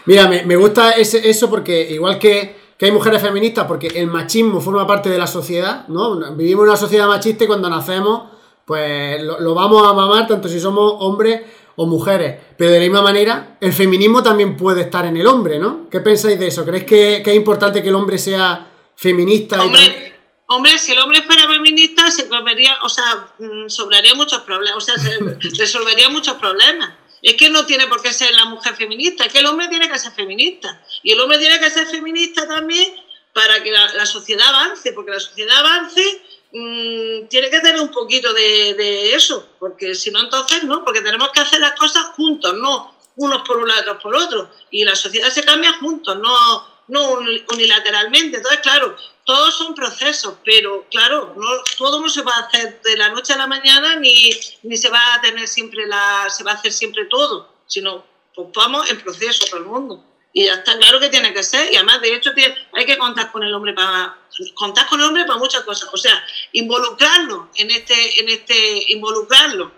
[0.04, 4.86] Mira, me, gusta ese, eso porque igual que, hay mujeres feministas, porque el machismo forma
[4.86, 6.34] parte de la sociedad, ¿no?
[6.34, 8.24] Vivimos en una sociedad machista y cuando nacemos,
[8.66, 11.40] pues lo, vamos a mamar tanto si somos hombres
[11.76, 12.38] o mujeres.
[12.58, 15.88] Pero de la misma manera, el feminismo también puede estar en el hombre, ¿no?
[15.90, 16.64] ¿Qué pensáis de eso?
[16.66, 19.62] ¿Creéis que, que es importante que el hombre sea feminista?
[19.62, 20.15] Hombre,
[20.46, 24.80] hombre, si el hombre fuera feminista, se comería, o sea, mm, sobraría muchos problemas, o
[24.80, 25.18] sea, se
[25.58, 26.94] resolvería muchos problemas.
[27.22, 29.88] Es que no tiene por qué ser la mujer feminista, es que el hombre tiene
[29.88, 30.82] que ser feminista.
[31.02, 32.94] Y el hombre tiene que ser feminista también
[33.32, 37.90] para que la, la sociedad avance, porque la sociedad avance mm, tiene que tener un
[37.90, 42.06] poquito de, de eso, porque si no, entonces no, porque tenemos que hacer las cosas
[42.16, 44.50] juntos, no unos por un lado, otros por otro.
[44.70, 48.36] Y la sociedad se cambia juntos, no, no uni- unilateralmente.
[48.38, 52.96] Entonces, claro, todos son procesos, pero claro, no, todo no se va a hacer de
[52.96, 54.30] la noche a la mañana ni,
[54.62, 58.48] ni se va a tener siempre la, se va a hacer siempre todo, sino pues
[58.54, 60.04] vamos en proceso todo el mundo.
[60.32, 62.98] Y ya está claro que tiene que ser, y además de hecho tiene- hay que
[62.98, 64.18] contar con el hombre para
[64.54, 66.22] contar con el hombre para muchas cosas, o sea,
[66.52, 69.72] involucrarlo en este, en este, involucrarlo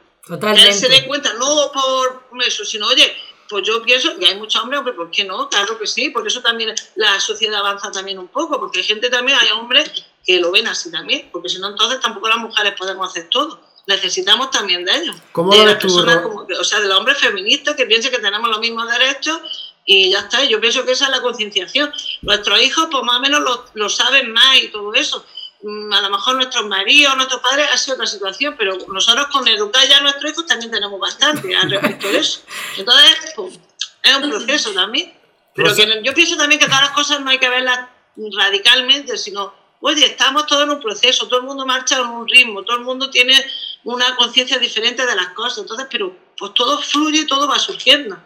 [0.56, 3.16] que él se dé cuenta, no por eso, sino, oye,
[3.48, 5.48] pues yo pienso que hay muchos hombres, hombre, ¿por qué no?
[5.48, 9.08] Claro que sí, por eso también la sociedad avanza también un poco, porque hay gente
[9.10, 9.90] también, hay hombres
[10.24, 13.60] que lo ven así también, porque si no, entonces tampoco las mujeres podemos hacer todo.
[13.86, 15.16] Necesitamos también de ellos.
[15.32, 16.22] ¿Cómo de lo las ves tú, personas Ro?
[16.28, 19.40] como que- o sea, de los hombres feministas que piensen que tenemos los mismos derechos
[19.86, 20.44] y ya está.
[20.44, 21.90] Yo pienso que esa es la concienciación.
[22.20, 25.24] Nuestros hijos, pues más o menos lo, lo saben más y todo eso.
[25.62, 29.46] Mm, A lo mejor nuestros maridos, nuestros padres ha sido otra situación, pero nosotros con
[29.48, 32.40] educar ya a nuestros hijos también tenemos bastante al respecto de eso.
[32.76, 33.58] Entonces, pues,
[34.02, 35.12] es un proceso también.
[35.54, 37.88] Pero que yo pienso también que todas las cosas no hay que verlas
[38.36, 42.62] radicalmente, sino, oye, estamos todos en un proceso, todo el mundo marcha en un ritmo,
[42.62, 43.34] todo el mundo tiene
[43.82, 48.16] una conciencia diferente de las cosas, entonces, pero pues todo fluye todo va surgiendo,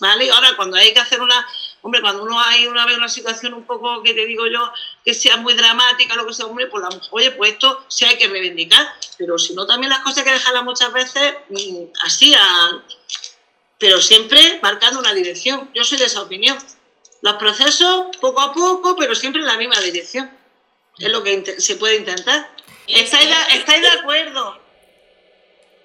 [0.00, 0.30] ¿vale?
[0.32, 1.46] Ahora cuando hay que hacer una,
[1.82, 4.72] hombre, cuando uno hay una vez una situación un poco, que te digo yo,
[5.04, 8.04] que sea muy dramática, lo que sea, hombre, pues la mujer, oye, pues esto sí
[8.04, 8.86] hay que reivindicar,
[9.18, 12.82] pero si no también las cosas hay que dejarlas muchas veces mm, así, a-
[13.78, 15.70] pero siempre marcando una dirección.
[15.74, 16.58] Yo soy de esa opinión.
[17.22, 20.30] Los procesos poco a poco, pero siempre en la misma dirección.
[20.98, 22.50] Es lo que se puede intentar.
[22.86, 24.59] ¿Estáis de, estáis de acuerdo?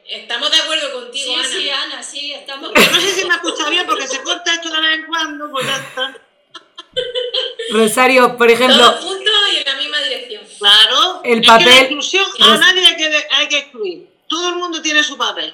[0.07, 1.47] Estamos de acuerdo contigo, Sí, Ana.
[1.49, 2.71] sí, Ana, sí, estamos.
[2.75, 5.49] Yo no sé si me escucha bien porque se corta esto de vez en cuando,
[5.51, 6.17] pues ya está.
[7.71, 10.43] Rosario, por ejemplo, Todos juntos y en la misma dirección.
[10.59, 11.21] Claro.
[11.23, 14.07] El es que papel- la inclusión a es- nadie hay que, hay que excluir.
[14.27, 15.53] Todo el mundo tiene su papel.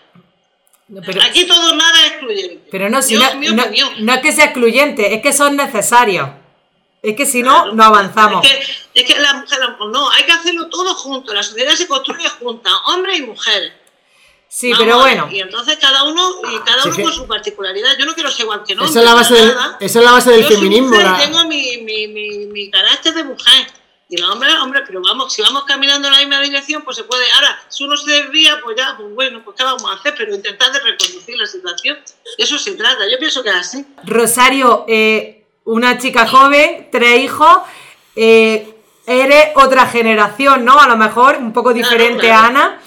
[1.06, 2.68] pero, Aquí todo nada es excluyente.
[2.70, 3.66] pero no, si no, no-
[4.00, 6.30] no es que sea excluyente, es que son necesarios.
[7.02, 8.46] Es que si no, no avanzamos.
[8.46, 9.60] Es que, es que la mujer,
[9.90, 11.34] no, hay que hacerlo todo junto.
[11.34, 13.74] La sociedad se construye junta, hombres y mujeres.
[14.54, 15.30] Sí, Vamos pero bueno.
[15.32, 17.92] Y entonces cada uno, y cada Sí, uno que- con su particularidad.
[17.98, 18.84] Yo no quiero ser igual que no.
[18.84, 20.90] Esa es la base del, esa es la base del Yo soy feminismo.
[20.90, 23.68] mujer, la- tengo mi, mi, mi, mi carácter de mujer.
[24.10, 27.06] Y los hombres, hombre, pero vamos, si vamos caminando en la misma dirección, pues se
[27.06, 27.24] puede.
[27.32, 30.16] Ahora, si uno se desvía, pues ya, pues bueno, pues ¿qué vamos a hacer?
[30.18, 31.98] Pero intentar de reconducir la situación.
[32.38, 33.10] De eso se trata.
[33.10, 33.86] Yo pienso que es así.
[34.04, 37.58] Rosario, eh, una chica joven, tres hijos,
[38.18, 38.76] eh,
[39.08, 40.78] eres otra generación, ¿no?
[40.78, 42.44] A lo mejor un poco diferente claro.
[42.44, 42.82] a Ana.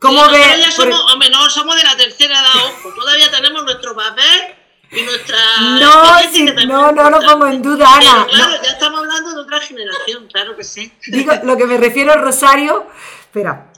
[0.00, 0.58] ¿Cómo Sí, ves?
[0.60, 2.94] ya por- somos, hombre, no, somos de la tercera edad, ojo.
[2.94, 4.54] Todavía tenemos nuestro papel
[4.92, 5.38] y nuestra.
[5.80, 8.26] No, sí, no, no lo pongo en duda, Pero Ana.
[8.26, 8.62] claro, No.
[8.62, 10.92] ya estamos hablando de otra generación, claro que sí.
[11.08, 12.86] Digo, lo que me refiero, Rosario,
[13.20, 13.72] espera,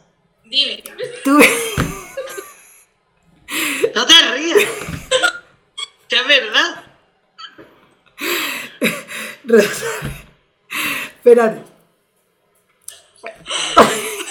[0.44, 0.82] Dime.
[1.24, 1.38] tú,
[3.94, 4.58] No te rías.
[6.08, 6.84] Que es verdad.
[9.44, 10.10] Rosario,
[11.16, 11.62] espérate,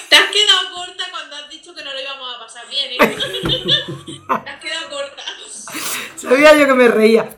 [0.09, 0.98] Te has quedado corta
[1.75, 2.97] que no lo íbamos a pasar bien, ¿eh?
[4.43, 5.23] Te has quedado corta.
[6.15, 7.29] sabía yo que me reía.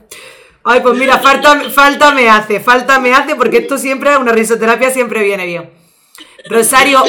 [0.63, 4.91] Ay, pues mira, falta, falta me hace, falta me hace, porque esto siempre, una risoterapia
[4.91, 5.71] siempre viene bien.
[6.49, 7.03] Rosario,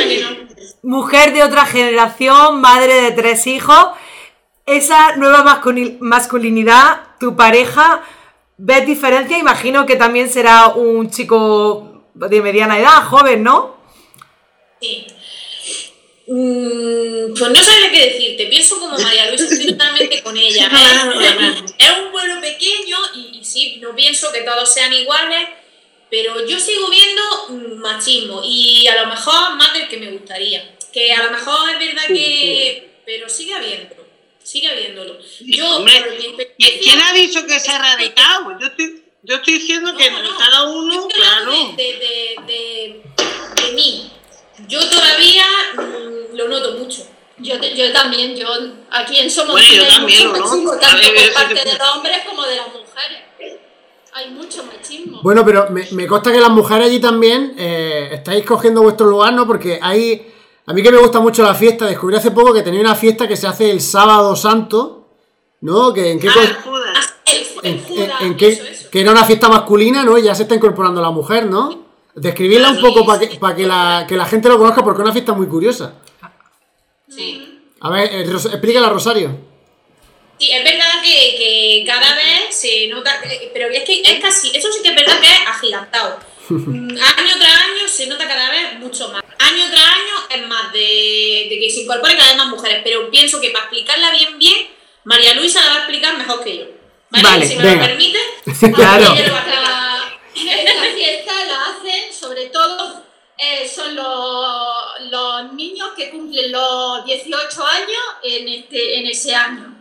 [0.82, 3.88] mujer de otra generación, madre de tres hijos,
[4.64, 8.02] esa nueva masculi- masculinidad, tu pareja,
[8.56, 9.36] ¿ves diferencia?
[9.38, 13.76] Imagino que también será un chico de mediana edad, joven, ¿no?
[14.80, 15.06] Sí.
[16.26, 18.46] Mm, pues no sabría qué decirte.
[18.46, 20.68] Pienso como María Luisa, estoy totalmente con ella.
[20.68, 21.66] No, no, no, no.
[21.78, 25.48] es un pueblo pequeño y, y sí, no pienso que todos sean iguales,
[26.10, 30.76] pero yo sigo viendo machismo y a lo mejor más del que me gustaría.
[30.92, 32.88] Que a lo mejor es verdad que...
[33.04, 34.02] Pero sigue habiéndolo.
[34.44, 35.18] Sigue habiéndolo.
[35.40, 38.58] Yo, Hombre, por mi ¿Qui- experiencia- ¿Quién ha dicho que se ha erradicado?
[38.60, 40.08] Yo estoy, yo estoy diciendo que
[40.38, 41.52] cada uno, claro.
[41.76, 43.02] De, de, de,
[43.66, 44.10] de mí.
[44.68, 45.44] Yo todavía
[45.76, 47.02] mm, lo noto mucho.
[47.38, 48.46] Yo, yo también, yo
[48.90, 50.42] aquí en Somos Bueno, yo hay también, tanto
[51.12, 53.58] ver, por parte te- de los hombres como de las mujeres.
[54.14, 55.20] Hay mucho machismo.
[55.22, 59.32] Bueno, pero me, me consta que las mujeres allí también eh, estáis cogiendo vuestro lugar,
[59.32, 59.46] ¿no?
[59.46, 60.30] Porque hay.
[60.66, 63.26] A mí que me gusta mucho la fiesta, descubrí hace poco que tenía una fiesta
[63.26, 64.98] que se hace el sábado santo.
[65.62, 65.92] ¿no?
[65.94, 67.14] Que en qué Ah, cos- Judas.
[67.24, 68.90] En- el Judas, en- en qué- eso, eso.
[68.90, 70.18] que era una fiesta masculina, ¿no?
[70.18, 71.81] Y ya se está incorporando la mujer, ¿no?
[72.14, 75.04] Describirla un poco para que, para que, la, que la gente lo conozca porque es
[75.04, 75.94] una fiesta muy curiosa.
[77.08, 77.58] Sí.
[77.80, 79.50] A ver, eh, Ros- explícala, Rosario.
[80.38, 84.50] Sí, es verdad que, que cada vez se nota, que- pero es que es casi,
[84.54, 86.18] eso sí que es verdad que es agigantado.
[86.48, 89.22] Mm, año tras año se nota cada vez mucho más.
[89.38, 93.08] Año tras año es más de, de que se incorporen cada vez más mujeres, pero
[93.10, 94.68] pienso que para explicarla bien, bien,
[95.04, 96.64] María Luisa la va a explicar mejor que yo.
[97.10, 97.22] ¿Vale?
[97.24, 97.80] Vale, si me venga.
[97.82, 98.18] lo permite,
[98.74, 99.14] Claro.
[99.14, 99.42] ella lo va a
[100.34, 100.58] explicar.
[100.58, 103.02] Esta, esta fiesta la hacen sobre todo
[103.44, 109.74] eh, son los, niños que cumplen los 18 años en, este, en ese año.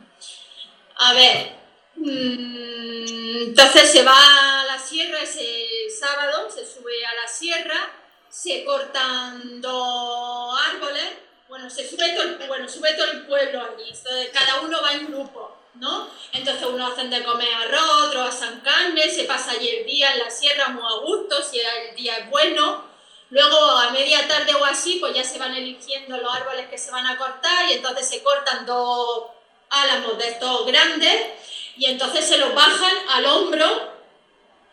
[0.95, 1.51] A ver,
[1.95, 5.67] mm, entonces se va a la sierra ese
[5.99, 7.91] sábado, se sube a la sierra,
[8.27, 11.11] se cortan dos árboles,
[11.47, 13.93] bueno, se sube todo el, bueno, sube todo el pueblo allí,
[14.33, 16.09] cada uno va en grupo, ¿no?
[16.33, 20.19] Entonces unos hacen de comer arroz, otros hacen carne, se pasa allí el día en
[20.19, 22.90] la sierra muy a gusto, si el día es bueno.
[23.31, 26.91] Luego a media tarde o así, pues ya se van eligiendo los árboles que se
[26.91, 29.23] van a cortar y entonces se cortan dos
[29.69, 31.27] álamos de estos grandes
[31.77, 33.65] y entonces se los bajan al hombro,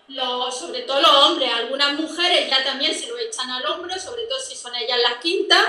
[0.09, 4.25] los- sobre todo los hombres, algunas mujeres ya también se lo echan al hombro, sobre
[4.25, 5.65] todo si son ellas las quintas,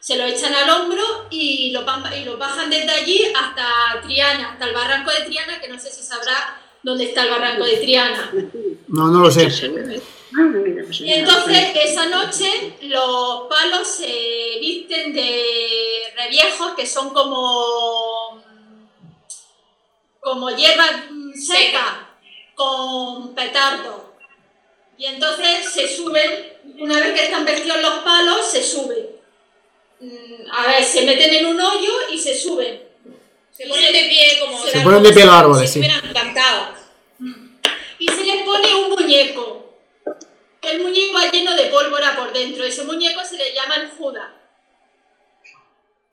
[0.00, 4.52] se lo echan al hombro y lo, van- y lo bajan desde allí hasta Triana,
[4.52, 7.76] hasta el barranco de Triana, que no sé si sabrá dónde está el barranco de
[7.76, 8.32] Triana.
[8.88, 9.44] No, no lo sé.
[11.00, 18.42] Y entonces esa noche los palos se visten de reviejos que son como
[20.20, 22.08] como hierba mm, seca
[22.54, 24.12] con petardo.
[24.96, 29.06] Y entonces se suben, una vez que están vestidos los palos, se suben.
[30.00, 32.82] Mm, A ver, se meten en un hoyo y se suben.
[33.50, 35.86] Se ponen de pie como Se ponen de pie los árboles, si sí.
[35.86, 36.78] estuvieran plantadas.
[37.98, 39.61] y se les pone un muñeco.
[40.62, 42.64] El muñeco va lleno de pólvora por dentro.
[42.64, 44.28] Ese muñeco se le llama el Judas.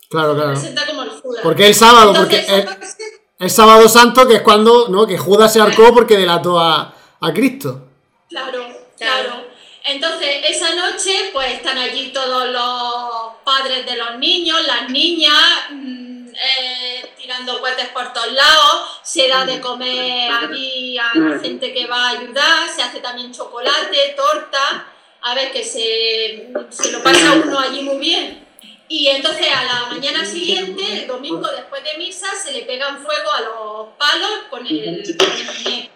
[0.09, 0.51] Claro, Se claro.
[0.53, 1.41] presenta como el Judas.
[1.43, 5.05] Porque el sábado, porque Entonces, el, el sábado santo, que es cuando, ¿no?
[5.05, 7.88] Que Judas se arcó porque delató a, a Cristo.
[8.27, 8.65] Claro,
[8.97, 9.27] Claro.
[9.29, 9.49] claro.
[9.85, 15.33] Entonces, esa noche, pues están allí todos los padres de los niños, las niñas,
[15.71, 16.08] mm,
[16.41, 21.86] eh, tirando cohetes por todos lados, se da de comer allí a la gente que
[21.86, 24.88] va a ayudar, se hace también chocolate, torta,
[25.21, 28.47] a ver que se, se lo pasa uno allí muy bien.
[28.88, 33.32] Y entonces a la mañana siguiente, el domingo después de misa, se le pegan fuego
[33.32, 35.89] a los palos con el, con el.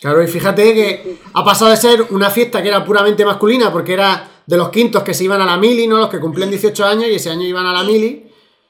[0.00, 3.92] Claro, y fíjate que ha pasado de ser una fiesta que era puramente masculina, porque
[3.92, 5.98] era de los quintos que se iban a la mili, ¿no?
[5.98, 8.27] Los que cumplían 18 años y ese año iban a la mili.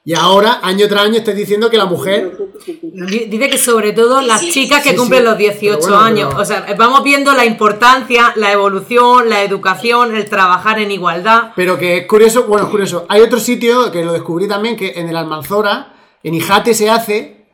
[0.09, 2.35] Y ahora, año tras año, estáis diciendo que la mujer.
[2.81, 5.25] Di- Dice que sobre todo las chicas que sí, cumplen sí.
[5.27, 6.29] los 18 Pero bueno, años.
[6.29, 11.51] pero- O sea, vamos viendo la importancia, la evolución, la educación, el trabajar en igualdad.
[11.55, 13.05] Pero que es curioso, bueno, es curioso.
[13.07, 15.93] Hay otro sitio que lo descubrí también, que en el Almanzora,
[16.23, 17.45] en Ijate se hace.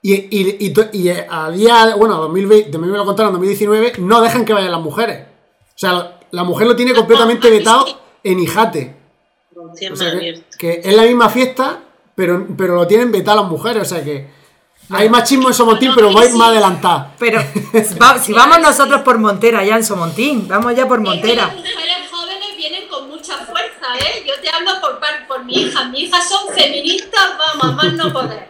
[0.00, 4.44] Y, y, y, eh, a día, bueno, 2020, me lo contaron en 2019, no dejan
[4.44, 5.18] que vayan las mujeres.
[5.70, 7.86] O sea, la, la mujer lo tiene completamente vetado
[8.22, 8.94] en Ijate.
[9.56, 11.80] O sea, que, que es la misma fiesta,
[12.14, 13.82] pero, pero lo tienen vetado las mujeres.
[13.82, 14.28] O sea que
[14.90, 17.06] hay machismo en Somontín, pero vais más adelantados.
[17.18, 17.40] Pero
[18.02, 21.46] va- si vamos nosotros por Montera, ya en Somontín, vamos ya por Montera.
[21.46, 24.24] las mujeres jóvenes vienen con mucha fuerza, ¿eh?
[24.26, 25.84] Yo te hablo por, por mi hija.
[25.88, 28.48] Mi hija son feministas, vamos, a más no poder.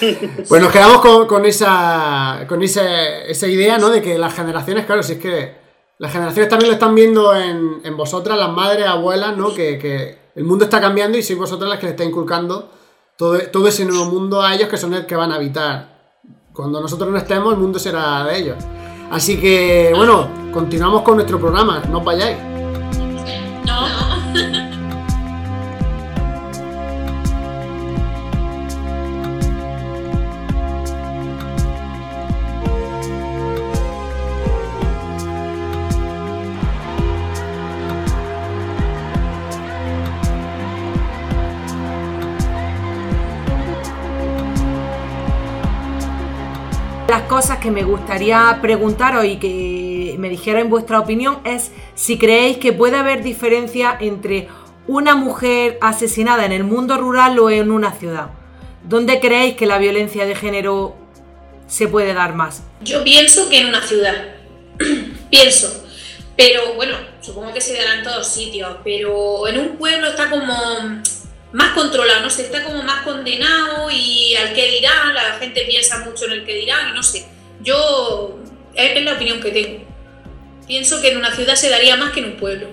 [0.48, 3.88] Pues nos quedamos con, con esa con esa, esa idea, ¿no?
[3.90, 5.56] De que las generaciones, claro, si es que
[5.98, 9.52] las generaciones también lo están viendo en, en vosotras, las madres, abuelas, ¿no?
[9.52, 12.70] Que, que el mundo está cambiando y sois vosotras las que le estáis inculcando
[13.18, 16.12] todo, ese nuevo mundo a ellos que son el que van a habitar.
[16.52, 18.56] Cuando nosotros no estemos, el mundo será de ellos.
[19.10, 22.57] Así que, bueno, continuamos con nuestro programa, no os vayáis.
[47.38, 52.72] Cosas que me gustaría preguntaros y que me dijerais vuestra opinión es si creéis que
[52.72, 54.48] puede haber diferencia entre
[54.88, 58.30] una mujer asesinada en el mundo rural o en una ciudad.
[58.82, 60.96] ¿Dónde creéis que la violencia de género
[61.68, 62.64] se puede dar más?
[62.80, 64.16] Yo pienso que en una ciudad.
[65.30, 65.84] pienso.
[66.36, 68.78] Pero bueno, supongo que se dará en todos sitios.
[68.82, 70.56] Pero en un pueblo está como.
[71.52, 75.98] Más controlado, no sé, está como más condenado y al que dirán, la gente piensa
[76.00, 77.26] mucho en el que dirán y no sé.
[77.60, 78.38] Yo,
[78.74, 79.84] es la opinión que tengo.
[80.66, 82.68] Pienso que en una ciudad se daría más que en un pueblo.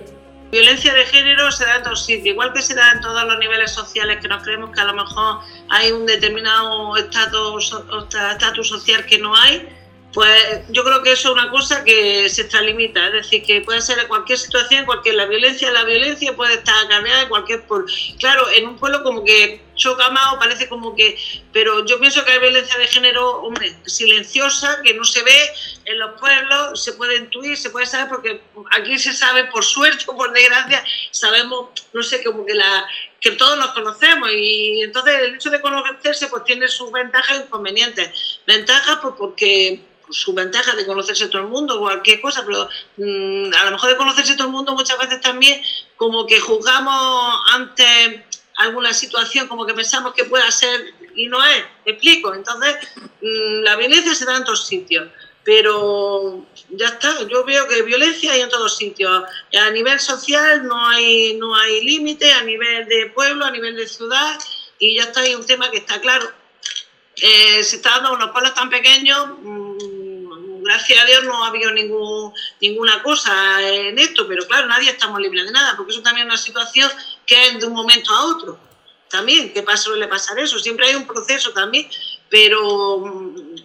[0.50, 3.38] Violencia de género se da en todos sitios, igual que se da en todos los
[3.38, 7.74] niveles sociales, que nos creemos que a lo mejor hay un determinado estatus,
[8.32, 9.68] estatus social que no hay,
[10.16, 13.82] pues yo creo que eso es una cosa que se extralimita, es decir, que puede
[13.82, 17.86] ser en cualquier situación, cualquier la violencia, la violencia puede estar cargada en cualquier pueblo.
[18.18, 21.18] Claro, en un pueblo como que choca más o parece como que,
[21.52, 25.52] pero yo pienso que hay violencia de género, hombre, silenciosa, que no se ve
[25.84, 28.40] en los pueblos, se puede intuir, se puede saber, porque
[28.72, 32.86] aquí se sabe, por suerte o por desgracia, sabemos, no sé, como que la
[33.20, 37.42] que todos nos conocemos y entonces el hecho de conocerse pues tiene sus ventajas e
[37.42, 38.40] inconvenientes.
[38.46, 43.64] Ventajas pues porque su ventaja de conocerse todo el mundo, cualquier cosa, pero mm, a
[43.64, 45.60] lo mejor de conocerse todo el mundo muchas veces también
[45.96, 48.25] como que juzgamos ante
[48.56, 52.34] alguna situación como que pensamos que pueda ser y no es, explico.
[52.34, 55.08] Entonces, mm, la violencia se da en todos sitios,
[55.44, 59.24] pero ya está, yo veo que violencia hay en todos sitios.
[59.58, 63.86] A nivel social no hay, no hay límite, a nivel de pueblo, a nivel de
[63.86, 64.38] ciudad,
[64.78, 66.30] y ya está, hay un tema que está claro.
[67.16, 71.70] Eh, se está dando unos pueblos tan pequeños, mm, gracias a Dios no ha habido
[71.72, 76.26] ningún, ninguna cosa en esto, pero claro, nadie estamos libres de nada, porque eso también
[76.26, 76.90] es una situación
[77.26, 78.58] que es de un momento a otro.
[79.08, 79.84] También, ¿qué pasa?
[79.84, 80.58] Suele pasar eso.
[80.58, 81.88] Siempre hay un proceso también,
[82.28, 83.56] pero mm,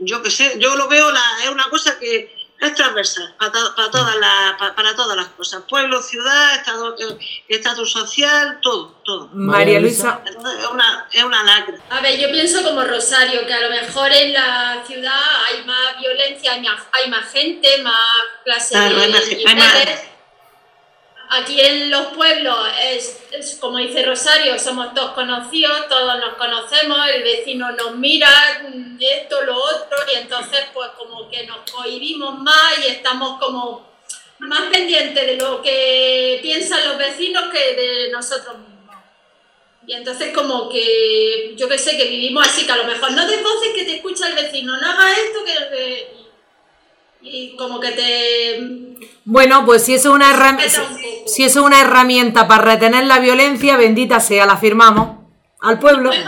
[0.00, 3.90] yo qué sé, yo lo veo, la, es una cosa que es transversal para, para,
[3.90, 5.62] todas las, para, todas las cosas.
[5.68, 9.30] Pueblo, ciudad, estado, eh, estatus social, todo, todo.
[9.32, 10.20] María Luisa.
[10.24, 10.36] Es
[10.70, 11.74] una, es una lacra.
[11.90, 15.98] A ver, yo pienso como Rosario, que a lo mejor en la ciudad hay más
[15.98, 17.96] violencia, hay más, hay más gente, más
[18.44, 20.02] clase Claro, hay más- hay más-
[21.34, 22.58] Aquí en los pueblos
[22.90, 28.28] es, es como dice Rosario, somos todos conocidos, todos nos conocemos, el vecino nos mira,
[28.68, 33.90] mm, esto, lo otro, y entonces pues como que nos cohibimos más y estamos como
[34.40, 38.96] más pendientes de lo que piensan los vecinos que de nosotros mismos.
[39.86, 43.26] Y entonces como que, yo que sé, que vivimos así, que a lo mejor no
[43.26, 45.52] de voces que te escucha el vecino, no hagas esto, que...
[45.76, 46.22] que-
[47.24, 48.91] y como que te...
[49.24, 50.82] Bueno, pues si eso es una herramienta,
[51.26, 55.18] si eso es una herramienta para retener la violencia, bendita sea, la firmamos
[55.60, 56.10] al pueblo.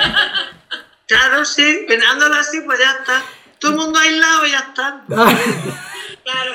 [1.06, 3.22] Claro, sí, pensándolo así, pues ya está.
[3.58, 5.04] Todo el mundo aislado y ya está.
[6.24, 6.54] Claro.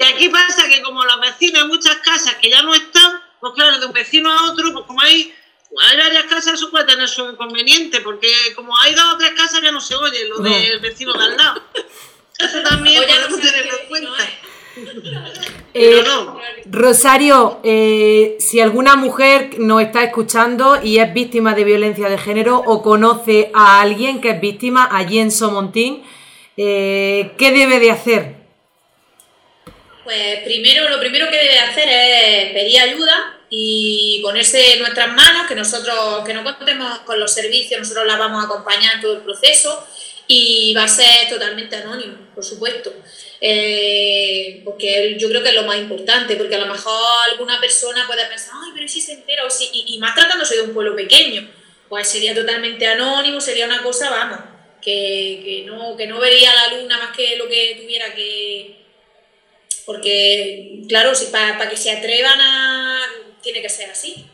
[0.00, 3.52] Y aquí pasa que como los vecinos hay muchas casas que ya no están, pues
[3.54, 5.34] claro, de un vecino a otro, pues como hay,
[5.90, 9.60] hay varias casas, eso puede tener su inconveniente, porque como hay dos o tres casas
[9.60, 11.62] que no se oye lo del vecino de al lado.
[12.38, 14.10] Eso también O ya no podemos se tenerlo en cuenta.
[15.74, 16.40] Eh, Pero no.
[16.66, 22.58] Rosario, eh, si alguna mujer nos está escuchando y es víctima de violencia de género
[22.58, 26.04] o conoce a alguien que es víctima allí en Somontín,
[26.56, 28.34] eh, ¿qué debe de hacer?
[30.04, 35.46] Pues primero, lo primero que debe hacer es pedir ayuda y ponerse en nuestras manos,
[35.46, 39.14] que nosotros, que no contemos con los servicios, nosotros la vamos a acompañar en todo
[39.14, 39.86] el proceso
[40.28, 42.94] y va a ser totalmente anónimo, por supuesto.
[43.40, 48.06] Eh, porque yo creo que es lo más importante, porque a lo mejor alguna persona
[48.06, 50.94] puede pensar, ay, pero si se entera, o si, y, más tratándose de un pueblo
[50.94, 51.48] pequeño,
[51.88, 54.38] pues sería totalmente anónimo, sería una cosa, vamos,
[54.82, 58.78] que, que no, que no vería la luna más que lo que tuviera que,
[59.88, 63.00] porque, claro, si para que se atrevan a.
[63.40, 64.26] tiene que ser así.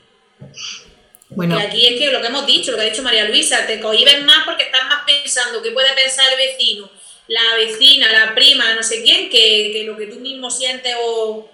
[1.37, 3.67] Bueno, Porque aquí es que lo que hemos dicho, lo que ha dicho María Luisa,
[3.67, 6.89] te cohibes más porque estás más pensando que puede pensar el vecino,
[7.29, 11.49] la vecina, la prima, no sé quién, que, que lo que tú mismo sientes o.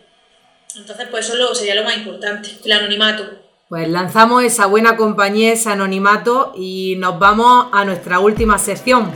[0.77, 3.25] Entonces, pues eso lo- sería lo más importante, el anonimato.
[3.69, 9.13] pues lanzamos esa buena compañía, ese anonimato y nos vamos a nuestra última sección.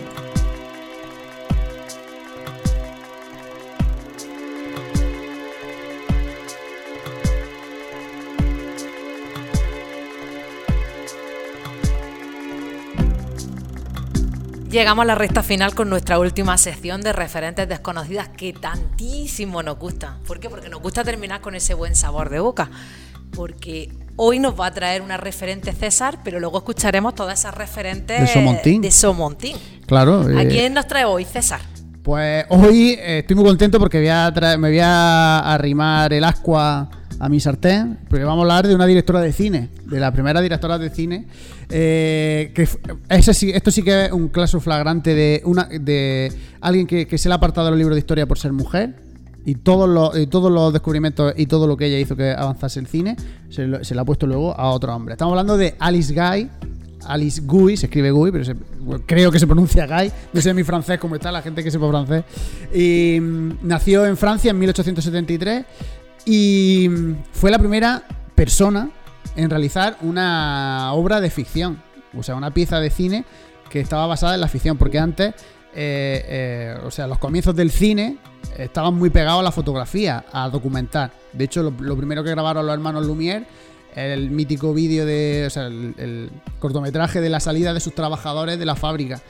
[14.75, 19.79] Llegamos a la recta final con nuestra última sección de referentes desconocidas que tantísimo nos
[19.79, 20.17] gusta.
[20.27, 20.51] ¿Por qué?
[20.51, 22.69] Porque nos gusta terminar con ese buen sabor de boca.
[23.37, 28.21] Porque hoy nos va a traer una referente César, pero luego escucharemos todas esas referentes
[28.21, 28.83] De Somontín.
[28.83, 29.57] de Somontín.
[29.87, 30.23] Claro.
[30.37, 31.61] ¿A eh, quién nos trae hoy César?
[32.03, 36.25] Pues hoy eh, estoy muy contento porque voy a traer- me voy a arrimar el
[36.25, 40.13] ascua a mi sartén, porque vamos a hablar de una directora de cine, de la
[40.13, 41.27] primera directora de cine,
[41.71, 42.53] eh,
[43.09, 45.43] ese sí, esto sí que es un caso flagrante de
[45.81, 48.95] de alguien que, se le ha apartado del libro de historia por ser mujer,
[49.45, 50.15] y todos los,
[50.53, 53.17] los descubrimientos y todo lo que ella hizo que avanzase el cine
[53.51, 55.15] se, le ha puesto luego a otro hombre.
[55.15, 56.49] Estamos hablando de Alice Guy.
[57.07, 58.57] Alice Guy, se escribe Guy, pero
[59.05, 60.11] creo que se pronuncia Guy.
[60.33, 62.25] No sé mi francés cómo está, la gente que sepa francés.
[62.75, 65.65] Y mm, nació en Francia en 1873
[66.27, 66.89] y
[67.33, 68.03] fue la primera
[68.35, 68.91] persona
[69.37, 71.83] en realizar una obra de ficción,
[72.17, 73.25] o sea, una pieza de cine
[73.71, 75.35] que estaba basada en la ficción, porque antes,
[75.75, 78.19] eh, eh, o sea, los comienzos del cine
[78.57, 81.13] estaban muy pegados a la fotografía, a documentar.
[81.33, 83.45] De hecho, lo, primero que grabaron los hermanos Lumière,
[83.95, 88.67] el mítico vídeo de, o sea, el, cortometraje de la salida de sus trabajadores de
[88.67, 89.21] la fábrica.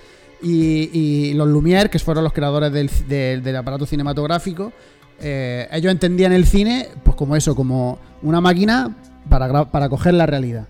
[0.43, 2.71] Y, los Lumière, que fueron los creadores
[3.09, 4.73] del aparato cinematográfico,
[5.21, 8.97] eh, ellos entendían el cine pues como eso, como una máquina
[9.29, 10.67] para, para coger la realidad.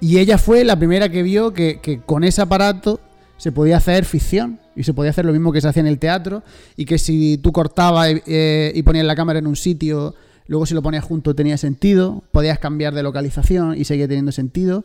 [0.00, 3.00] Y ella fue la primera que vio que, con ese aparato
[3.36, 5.98] se podía hacer ficción y se podía hacer lo mismo que se hacía en el
[5.98, 6.42] teatro
[6.76, 10.14] y que si tú cortabas y, eh, y ponías la cámara en un sitio,
[10.46, 14.84] luego si lo ponías junto tenía sentido, podías cambiar de localización y seguía teniendo sentido.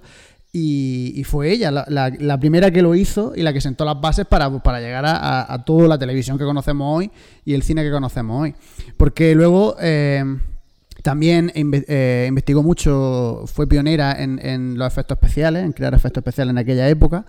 [0.54, 4.26] Y, y fue ella la, primera que lo hizo y la que sentó las bases
[4.26, 7.12] para, para llegar a, a- toda la televisión que conocemos hoy
[7.46, 8.56] y el cine que conocemos hoy.
[8.96, 10.24] Porque luego eh,
[11.04, 16.58] también eh, investigó mucho, fue pionera en, los efectos especiales, en crear efectos especiales en
[16.58, 17.26] aquella época.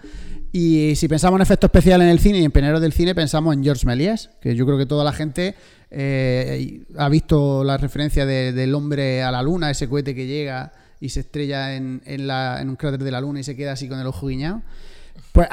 [0.51, 3.53] Y si pensamos en efectos especiales en el cine y en pioneros del cine, pensamos
[3.55, 5.55] en George Méliès, que yo creo que toda la gente
[5.91, 10.73] eh, ha visto la referencia de- del hombre a la luna, ese cohete que llega
[11.01, 13.73] y se estrella en, en la- en un cráter de la luna y se queda
[13.73, 14.63] así con el ojo guiñado.
[15.33, 15.49] Pues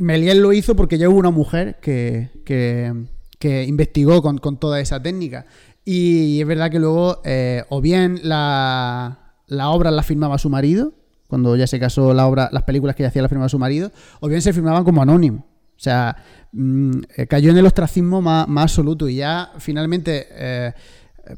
[0.00, 2.92] Méliès lo hizo porque ya hubo una mujer que, que-
[3.38, 5.46] que investigó con, con toda esa técnica.
[5.84, 10.94] Y es verdad que luego, eh, o bien la, la obra la firmaba su marido,
[11.28, 13.90] cuando ya se casó la obra, las películas que ella hacía las firmaba su marido,
[14.20, 15.46] o bien se firmaban como anónimo.
[15.76, 16.16] O sea,
[16.52, 20.72] mm, eh, cayó en el ostracismo más, más absoluto y ya finalmente, eh,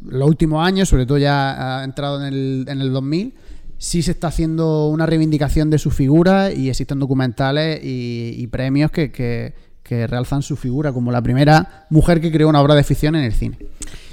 [0.03, 3.35] los últimos años, sobre todo ya ha entrado en el, en el 2000,
[3.79, 9.11] sí se está haciendo una reivindicación de su figura y existen documentales y, premios que,
[9.13, 9.55] que-
[10.09, 13.33] realzan su figura como la primera mujer que creó una obra de ficción en el
[13.33, 13.57] cine.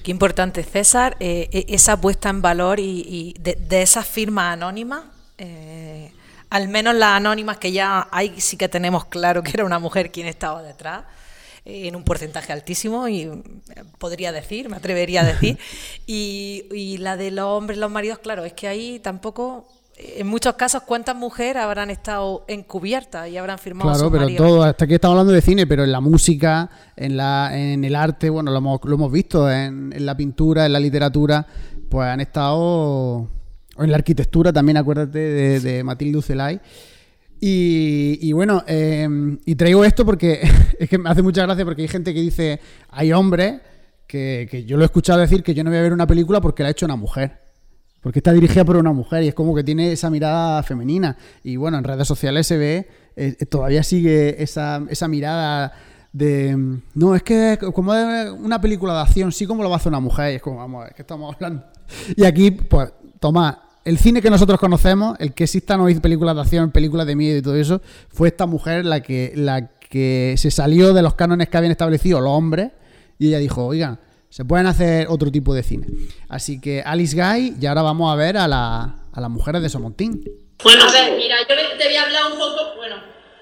[0.03, 5.01] Qué importante, César, eh, e- esa puesta en valor y, de, de esas firmas anónimas,
[5.39, 6.11] eh,
[6.51, 10.11] al menos las anónimas que ya hay, sí que tenemos claro que era una mujer
[10.11, 11.05] quien estaba detrás,
[11.65, 13.33] en un porcentaje altísimo, y eh,
[13.97, 15.57] podría decir, me atrevería a decir,
[16.07, 19.67] y, y la de los hombres, los maridos, claro, es que ahí tampoco...
[19.95, 24.47] En muchos casos, ¿cuántas mujeres habrán estado encubiertas y habrán firmado Claro, pero maridos?
[24.47, 27.95] todo, hasta aquí estamos hablando de cine, pero en la música, en, la, en el
[27.95, 31.45] arte, bueno, lo hemos, lo hemos visto, en, en la pintura, en la literatura,
[31.89, 33.29] pues han estado, o
[33.77, 36.59] en la arquitectura también, acuérdate de, de Matilde Ucelay.
[37.45, 39.05] Y, bueno, eh,
[39.45, 40.39] y traigo esto porque
[40.79, 43.59] es que me hace mucha gracia porque hay gente que dice, hay hombres
[44.07, 46.63] que, yo lo he escuchado decir que yo no voy a ver una película porque
[46.63, 47.41] la ha hecho una mujer.
[47.99, 51.17] Porque está dirigida por una mujer y es como que tiene esa mirada femenina.
[51.43, 52.87] Y bueno, en redes sociales se ve,
[53.17, 55.73] eh, eh, todavía sigue esa, esa mirada
[56.13, 56.55] de...
[56.55, 59.89] mm, No, es que como una película de acción, sí como lo va a hacer
[59.89, 60.31] una mujer.
[60.31, 61.65] Y es como, vamos, es que estamos hablando.
[62.15, 66.41] Y aquí, pues, toma, el cine que nosotros conocemos, el que existan hoy películas de
[66.41, 70.51] acción, películas de miedo y todo eso, fue esta mujer la que, la que se
[70.51, 72.71] salió de los cánones que habían establecido los hombres
[73.19, 75.87] y ella dijo, oigan, se pueden hacer otro tipo de cine.
[76.29, 79.69] Así que Alice Guy, y ahora vamos a ver a, la- a las mujeres de
[79.69, 80.23] Somontín.
[80.63, 82.95] Bueno, A ver, mira, yo te voy a hablar un poco, bueno,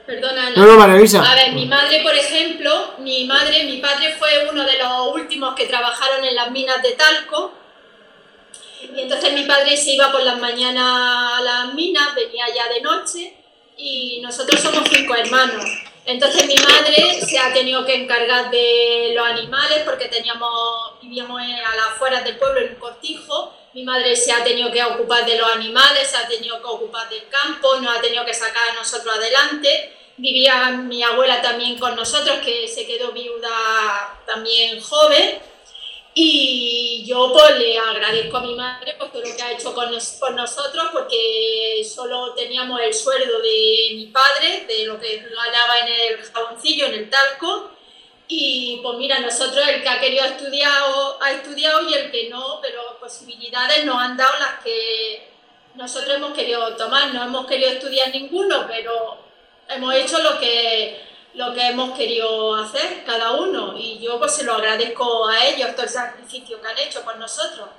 [0.05, 0.47] perdona.
[0.47, 0.55] Ana.
[0.57, 0.81] No, no.
[1.21, 5.53] A ver, mi madre, por ejemplo, mi madre, mi padre fue uno de los últimos
[5.55, 7.53] que trabajaron en las minas de talco.
[8.83, 12.81] Y entonces mi padre se iba por las mañanas a las minas, venía ya de
[12.81, 13.33] noche
[13.77, 15.65] y nosotros somos cinco hermanos.
[16.05, 21.75] Entonces mi madre se ha tenido que encargar de los animales porque teníamos, vivíamos a
[21.75, 23.53] las afueras del pueblo en un cortijo.
[23.73, 27.07] Mi madre se ha tenido que ocupar de los animales, se ha tenido que ocupar
[27.09, 29.95] del campo, nos ha tenido que sacar a nosotros adelante.
[30.17, 35.39] Vivía mi abuela también con nosotros, que se quedó viuda también joven.
[36.13, 39.91] Y yo pues le agradezco a mi madre por todo lo que ha hecho con
[39.91, 45.79] nos- por nosotros, porque solo teníamos el sueldo de mi padre, de lo que ganaba
[45.79, 47.71] en el jaboncillo, en el talco.
[48.27, 50.71] Y pues mira, nosotros el que ha querido estudiar
[51.21, 55.29] ha estudiado y el que no, pero posibilidades nos han dado las que
[55.75, 57.13] nosotros hemos querido tomar.
[57.13, 59.17] No hemos querido estudiar ninguno, pero
[59.69, 61.01] hemos hecho lo que
[61.33, 65.71] lo que hemos querido hacer cada uno y yo pues se lo agradezco a ellos
[65.75, 67.69] todo el sacrificio que han hecho por nosotros.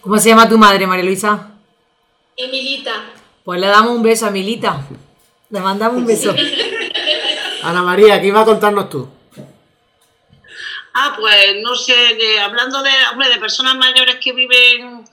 [0.00, 1.50] ¿Cómo se llama tu madre, María Luisa?
[2.36, 3.04] Emilita,
[3.44, 4.86] Pues le damos un beso a Milita.
[5.50, 6.34] Le mandamos un beso.
[7.62, 9.08] Ana María, ¿qué iba a contarnos tú?
[10.94, 15.04] Ah, pues no sé, de, hablando de, hombre, de personas mayores que viven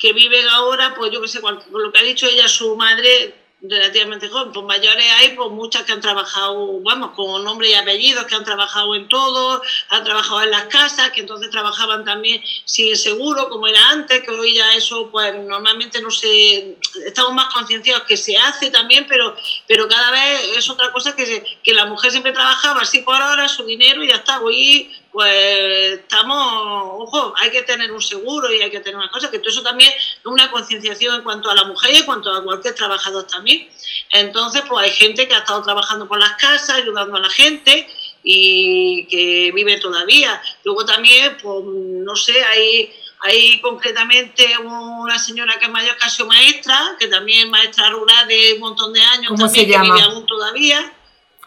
[0.00, 3.34] que viven ahora, pues yo que sé, con lo que ha dicho ella, su madre,
[3.62, 8.24] relativamente joven, pues mayores hay, pues muchas que han trabajado, vamos, con nombre y apellidos,
[8.24, 12.96] que han trabajado en todo, han trabajado en las casas, que entonces trabajaban también sin
[12.96, 18.04] seguro, como era antes, que hoy ya eso, pues normalmente no se, estamos más concienciados
[18.04, 19.36] que se hace también, pero,
[19.66, 23.48] pero cada vez es otra cosa que, que la mujer siempre trabajaba así por hora,
[23.48, 26.38] su dinero y ya está, hoy pues estamos,
[26.98, 29.62] ojo, hay que tener un seguro y hay que tener una cosa, que todo eso
[29.62, 33.26] también es una concienciación en cuanto a la mujer y en cuanto a cualquier trabajador
[33.26, 33.68] también.
[34.10, 37.88] Entonces, pues hay gente que ha estado trabajando por las casas, ayudando a la gente
[38.22, 40.40] y que vive todavía.
[40.64, 46.96] Luego también, pues no sé, hay, hay concretamente una señora que es mayor casi maestra,
[46.98, 49.84] que también es maestra rural de un montón de años, ¿Cómo también se llama?
[49.86, 50.92] que vive aún todavía.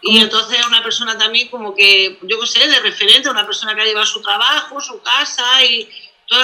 [0.06, 3.74] Y entonces es una persona también como que, yo qué sé, de referente, una persona
[3.74, 5.88] que ha llevado su trabajo, su casa y...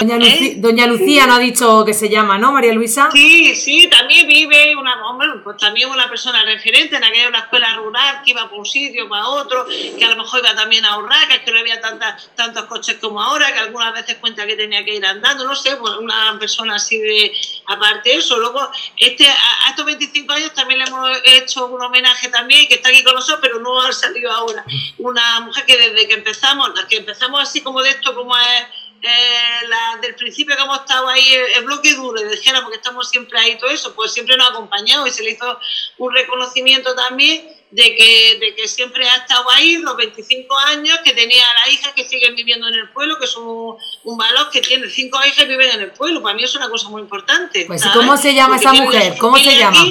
[0.01, 0.55] ¿eh?
[0.57, 3.09] Doña Lucía no ha dicho que se llama, ¿no, María Luisa?
[3.13, 7.75] Sí, sí, también vive una, hombre, pues también una persona referente en aquella una escuela
[7.77, 10.95] rural que iba por un sitio, para otro, que a lo mejor iba también a
[10.95, 14.85] ahorrar, que no había tantas, tantos coches como ahora, que algunas veces cuenta que tenía
[14.85, 17.33] que ir andando, no sé, pues una persona así de,
[17.67, 22.29] aparte de eso, luego este, a, estos 25 años también le hemos hecho un homenaje
[22.29, 24.65] también, que está aquí con nosotros, pero no ha salido ahora,
[24.99, 29.67] una mujer que desde que empezamos, que empezamos así como de esto, como es eh,
[29.69, 33.09] la, del principio que hemos estado ahí, el, el bloque duro, y dijera, porque estamos
[33.09, 35.59] siempre ahí, todo eso, pues siempre nos ha acompañado y se le hizo
[35.99, 41.13] un reconocimiento también de que, de que siempre ha estado ahí los 25 años, que
[41.13, 44.51] tenía a las hijas que siguen viviendo en el pueblo, que es un, un valor
[44.51, 46.23] que tiene cinco hijas que viven en el pueblo.
[46.23, 47.65] Para mí es una cosa muy importante.
[47.67, 47.97] Pues, ¿y ¿sabes?
[47.97, 49.19] cómo se llama Porque esa mujer?
[49.19, 49.85] ¿Cómo se llama?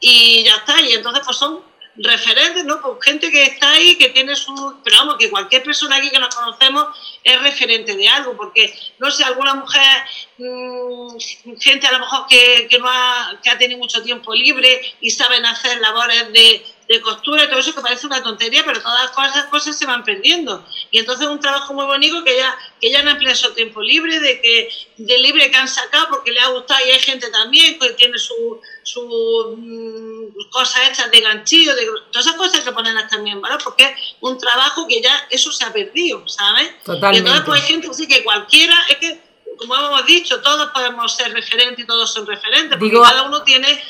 [0.00, 1.60] Y ya está, y entonces pues son
[1.96, 2.80] referentes, ¿no?
[2.80, 4.80] Pues gente que está ahí, que tiene su...
[4.82, 6.88] Pero vamos, que cualquier persona aquí que nos conocemos
[7.22, 10.02] es referente de algo, porque, no sé, alguna mujer,
[10.38, 11.16] mmm,
[11.60, 15.10] gente a lo mejor que, que no ha, que ha tenido mucho tiempo libre y
[15.10, 19.10] saben hacer labores de, de costura y todo eso que parece una tontería, pero todas
[19.30, 20.64] esas cosas se van perdiendo.
[20.90, 23.80] Y entonces es un trabajo muy bonito que ya, que ya no emplea su tiempo
[23.80, 24.68] libre, de que
[24.98, 28.18] de libre que han sacado porque le ha gustado y hay gente también que tiene
[28.18, 33.56] su, su mm, cosas hechas de ganchillo, de todas esas cosas que ponerlas también, ¿vale?
[33.62, 36.70] Porque es un trabajo que ya eso se ha perdido, ¿sabes?
[36.84, 37.16] Totalmente.
[37.16, 39.20] Y entonces pues hay gente así que cualquiera, es que
[39.56, 43.42] como hemos dicho, todos podemos ser referentes y todos son referentes, porque Digo- cada uno
[43.44, 43.80] tiene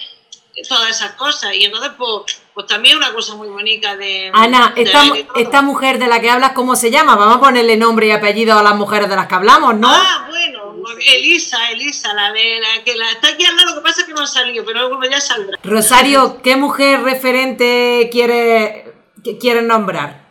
[0.69, 4.83] todas esas cosas y entonces pues, pues también una cosa muy bonita de Ana, de
[5.37, 7.17] esta, mujer de la que hablas, ¿cómo se llama?
[7.17, 9.89] Vamos a ponerle nombre y apellido a las mujeres de las que hablamos, ¿no?
[9.91, 10.75] Ah, bueno,
[11.07, 14.07] Elisa, Elisa, la de la que la está aquí al lado, lo que pasa es
[14.07, 15.59] que no ha salido, pero alguno ya saldrá.
[15.65, 18.93] Rosario, ¿qué mujer referente quiere,
[19.23, 20.25] que quieres nombrar?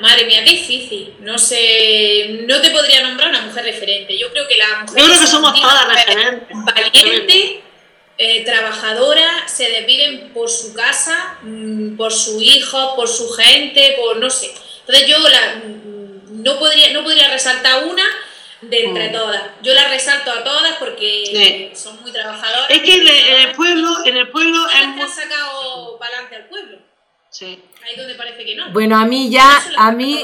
[0.00, 1.14] Madre mía, qué difícil.
[1.20, 4.18] No sé, no te podría nombrar una mujer referente.
[4.18, 6.56] Yo creo que la mujer Yo creo que somos todas referentes.
[6.64, 7.62] valiente,
[8.18, 14.16] eh, trabajadora, se desviven por su casa, mm, por su hijo, por su gente, por
[14.18, 14.52] no sé.
[14.80, 18.04] Entonces yo la, mm, no podría no podría resaltar una
[18.62, 19.12] de entre Mm.
[19.12, 19.42] todas.
[19.62, 21.24] Yo la resalto a todas porque
[21.74, 21.78] Sí.
[21.78, 22.70] son muy trabajadoras.
[22.70, 23.56] Es que en el, en el trabajadoras.
[23.56, 24.72] pueblo, en el pueblo muy...
[25.02, 26.78] han sacado para adelante al pueblo.
[27.30, 27.62] Sí.
[27.86, 28.70] Ahí donde parece que no.
[28.72, 30.22] Bueno, a mí ya, a mí,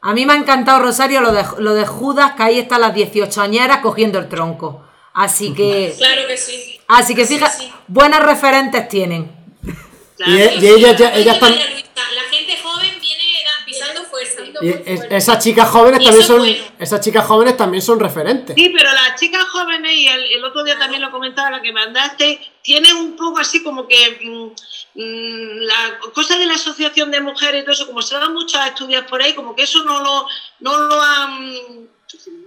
[0.00, 2.92] a mí me ha encantado, Rosario, lo de, lo de Judas, que ahí están las
[2.94, 4.84] 18 añeras cogiendo el tronco.
[5.14, 6.77] Así que, Claro que sí.
[6.88, 7.72] Así que Sí, fija, sí.
[7.86, 9.30] buenas referentes tienen.
[10.16, 10.32] Claro.
[10.32, 11.50] Y, y ellas ya, Oye, ellas están.
[11.52, 14.02] María Luisa, La gente joven viene da- pisando
[14.60, 16.38] y es- esas chicas jóvenes Y también son.
[16.38, 16.64] bueno.
[16.80, 18.56] Esas chicas jóvenes también son referentes.
[18.56, 21.72] Sí, pero las chicas jóvenes, y el, el otro día también lo comentaba, la que
[21.72, 27.20] mandaste, tienen un poco así como que mm, mm, la cosa de la asociación de
[27.20, 29.84] mujeres y todo eso, como se van mucho a estudiar por ahí, como que eso
[29.84, 30.26] no lo,
[30.60, 31.88] no lo han...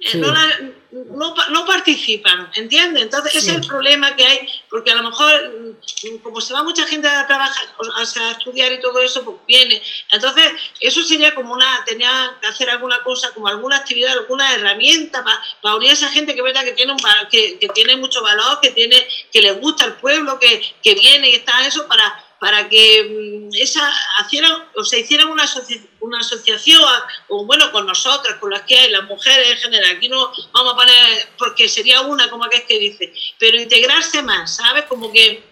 [0.01, 0.17] eh, Sí.
[0.17, 0.59] No, la-
[0.91, 3.03] no pa- no participan, ¿entiendes?
[3.03, 6.63] Entonces ese es el problema que hay, porque a lo mejor mm, como se va
[6.63, 9.81] mucha gente a trabajar, o sea, a estudiar y todo eso, pues viene.
[10.11, 15.23] Entonces eso sería como una, tenía que hacer alguna cosa, como alguna actividad, alguna herramienta
[15.61, 17.95] para unir a esa gente que es verdad que tiene, un, val- que, que tiene
[17.97, 21.87] mucho valor, que tiene que les gusta el pueblo, que, que viene y está eso
[21.87, 23.87] para para que mm, esa
[24.25, 26.81] hicieran, o sea, hicieran una, asoci- una asociación,
[27.27, 30.73] o bueno, con nosotras, con las que hay, las mujeres en general, aquí no vamos
[30.73, 30.95] a poner,
[31.37, 34.85] porque sería una como que es que dice, pero integrarse más, ¿sabes?
[34.85, 35.43] Como que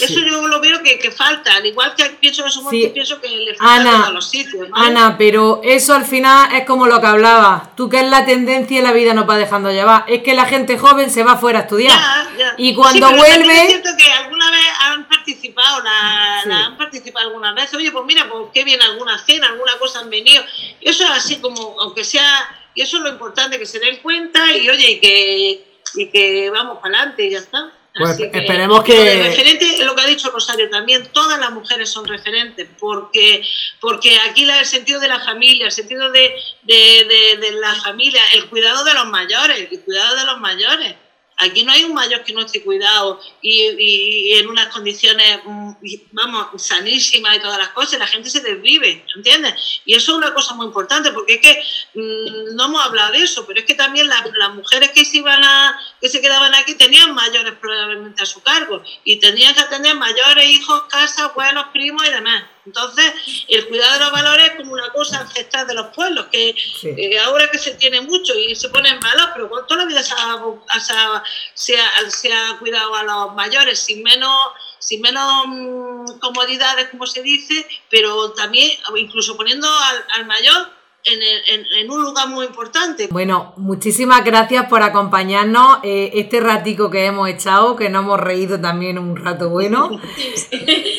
[0.00, 2.90] eso yo lo veo que, que falta, al igual que pienso que somos Sí.
[2.92, 4.68] pienso que le falta Ana, a los sitios.
[4.68, 4.86] ¿vale?
[4.86, 7.74] Ana, pero eso al final es como lo que hablabas.
[7.76, 10.04] Tú que es la tendencia y la vida nos va dejando llevar.
[10.08, 11.98] Es que la gente joven se va fuera a estudiar.
[11.98, 12.54] Ya, ya.
[12.56, 15.06] Y cuando Sí, vuelve- Es cierto que alguna vez han
[15.54, 16.48] participado participado, la, Sí.
[16.48, 17.74] la han participado algunas veces.
[17.74, 20.42] Oye, pues mira, pues qué bien, alguna cena, alguna cosa han venido.
[20.80, 24.52] Eso es así como, aunque sea, y eso es lo importante, que se den cuenta
[24.56, 27.70] y oye, y que, y que vamos para adelante y ya está.
[27.96, 32.66] Pues esperemos que- referente lo que ha dicho Rosario también, todas las mujeres son referentes,
[32.80, 33.46] porque,
[33.80, 37.72] porque aquí la- el sentido de la familia, el sentido de, de, de- de la
[37.76, 40.96] familia, el cuidado de los mayores, el cuidado de los mayores.
[41.36, 45.72] Aquí no hay un mayor que no esté cuidado y, en unas condiciones, mm,
[46.12, 49.80] vamos, sanísimas y todas las cosas, la gente se desvive, ¿entiendes?
[49.84, 51.62] Y eso es una cosa muy importante, porque es que
[51.98, 55.18] mm, no hemos hablado de eso, pero es que también la- las mujeres que se
[55.18, 59.60] iban a, que se quedaban aquí tenían mayores probablemente a su cargo y tenían que
[59.60, 62.44] atender mayores, hijos, casas, abuelos, primos y demás.
[62.66, 63.12] Entonces,
[63.48, 66.88] el cuidado de los valores es como una cosa ancestral de los pueblos, que Sí.
[66.96, 69.86] eh, ahora que se tiene mucho y se pone en valor, pero con toda la
[69.86, 70.38] vida se ha,
[70.80, 71.22] se ha-
[71.54, 74.34] se ha- se ha cuidado a los mayores sin menos,
[74.78, 80.70] sin menos mm, comodidades, como se dice, pero también incluso poniendo al, al mayor
[81.06, 83.08] en, en- en un lugar muy importante.
[83.10, 88.58] Bueno, muchísimas gracias por acompañarnos eh, este ratico que hemos echado, que nos hemos reído
[88.58, 90.00] también un rato bueno.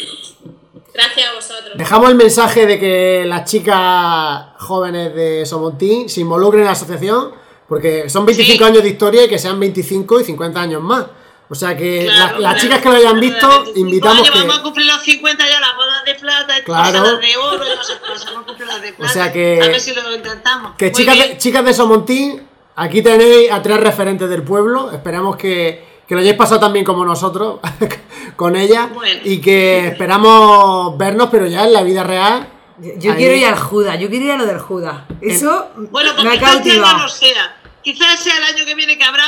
[0.95, 1.71] Gracias a vosotros.
[1.77, 7.31] Dejamos el mensaje de que las chicas jóvenes de Somontín se involucren en la asociación,
[7.67, 8.69] porque son 25 Sí.
[8.71, 11.05] años de historia y que sean 25 y 50 años más.
[11.47, 12.59] O sea que Claro, la- las claro.
[12.59, 14.39] chicas que lo hayan visto, 25 invitamos años, que...
[14.39, 17.03] Vamos a cumplir los 50 ya, las bodas de plata, Claro.
[17.03, 18.01] las de oro cosas.
[18.01, 19.13] Vamos a cumplir las de plata.
[19.13, 20.71] sea que- A ver si lo intentamos.
[20.77, 21.29] Que Muy chicas bien.
[21.29, 24.89] de, chicas de Somontín, aquí tenéis a tres referentes del pueblo.
[24.91, 27.59] Esperamos que, que lo hayáis pasado también como nosotros
[28.35, 28.89] con ella.
[28.93, 29.21] Bueno.
[29.23, 32.47] Y que esperamos vernos, pero ya en la vida real.
[32.77, 33.17] Yo, yo Ahí.
[33.17, 35.03] quiero ir al Judas, yo quiero ir a lo del Judas.
[35.21, 37.57] Eso Bueno, pues me ha quizás este año no sea.
[37.81, 39.23] Quizás sea el año que viene que habrá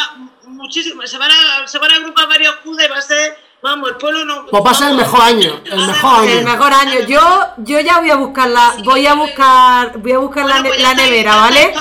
[0.46, 1.10] muchísimos.
[1.10, 3.38] Se van a, se van a agrupar varios judas y va a ser.
[3.70, 4.46] Vamos, el pueblo no.
[4.50, 6.30] Pues va a ser el mejor año, el mejor año.
[6.32, 7.00] El mejor año.
[7.06, 7.20] Yo,
[7.58, 10.70] yo ya voy a buscar la, voy a buscar, voy a buscar la, Bueno, ne-
[10.70, 11.74] pues la nevera, ¿vale?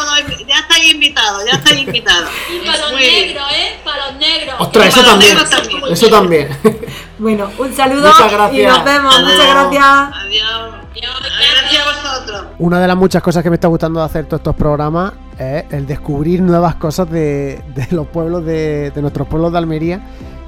[0.49, 2.29] ya estáis invitados, ya estáis invitados.
[2.51, 3.27] Y para los Muy bien.
[3.29, 3.81] negros, ¿eh?
[3.85, 4.55] Para los negros.
[4.59, 5.39] Ostras, Y eso también.
[5.39, 5.93] también.
[5.93, 6.49] Eso también.
[7.19, 8.77] Bueno, un saludo Muchas y gracias.
[8.77, 9.15] nos vemos.
[9.15, 9.85] Hasta Muchas gracias.
[9.87, 10.75] Adiós.
[10.91, 11.15] Adiós,
[11.63, 12.45] Gracias a vosotros.
[12.59, 15.65] Una de las muchas cosas que me está gustando de hacer todos estos programas es
[15.71, 20.01] el descubrir nuevas cosas de, de los pueblos de, de nuestros pueblos de Almería.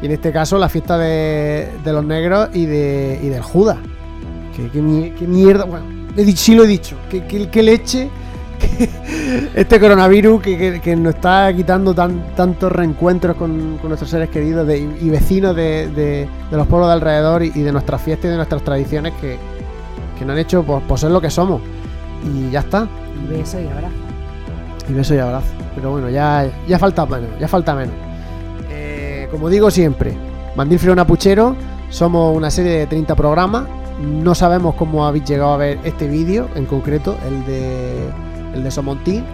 [0.03, 3.78] Y en este caso la fiesta de, de los negros y, de, y del Judas.
[4.80, 5.64] Mi- que mierda.
[5.64, 5.84] Bueno,
[6.34, 6.96] sí lo he dicho.
[7.11, 8.09] Que, que leche.
[9.55, 14.28] este coronavirus que, que- que nos está quitando tan, tantos reencuentros con, con nuestros seres
[14.30, 18.03] queridos de- y vecinos de, de- de los pueblos de alrededor y, y de nuestras
[18.03, 19.36] fiestas y de nuestras tradiciones que,
[20.18, 21.61] que nos han hecho por, por ser lo que somos.
[22.24, 22.88] Y ya está.
[23.24, 23.94] Y beso y abrazo.
[24.88, 25.46] Y beso y abrazo.
[25.74, 27.94] Pero bueno, ya, ya falta menos, ya falta menos.
[29.31, 30.16] Como digo siempre,
[30.57, 31.55] Mandil Friona Puchero,
[31.91, 33.66] somos una serie de 30 programas.
[34.01, 38.11] No sabemos cómo habéis llegado a ver este vídeo en concreto, el de
[38.55, 39.24] el de Somontín.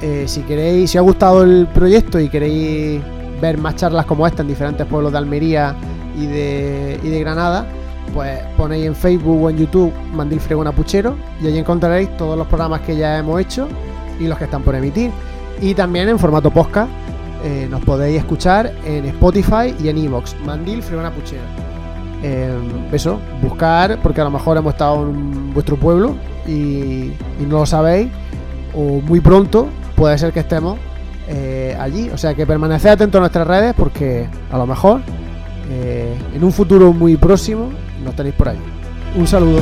[0.00, 3.00] Eh, si queréis, si os ha gustado el proyecto y queréis
[3.40, 5.74] ver más charlas como esta en diferentes pueblos de Almería
[6.16, 7.66] y de, y de Granada,
[8.14, 12.46] pues ponéis en Facebook o en YouTube Mandil Fregona Puchero y allí encontraréis todos los
[12.46, 13.68] programas que ya hemos hecho
[14.20, 15.10] y los que están por emitir.
[15.60, 16.90] Y también en formato podcast
[17.46, 20.34] eh, nos podéis escuchar en Spotify y en Evox.
[20.44, 21.42] Mandil Fregona Puchero.
[22.22, 22.58] Eh,
[22.90, 26.16] eso, buscar, porque a lo mejor hemos estado en vuestro pueblo
[26.46, 28.08] y, y no lo sabéis,
[28.74, 30.76] o muy pronto puede ser que estemos
[31.28, 32.10] eh, allí.
[32.10, 35.00] O sea que permaneced atentos a nuestras redes porque a lo mejor
[35.70, 37.70] eh, en un futuro muy próximo
[38.04, 38.58] nos tenéis por ahí.
[39.14, 39.60] Un saludo.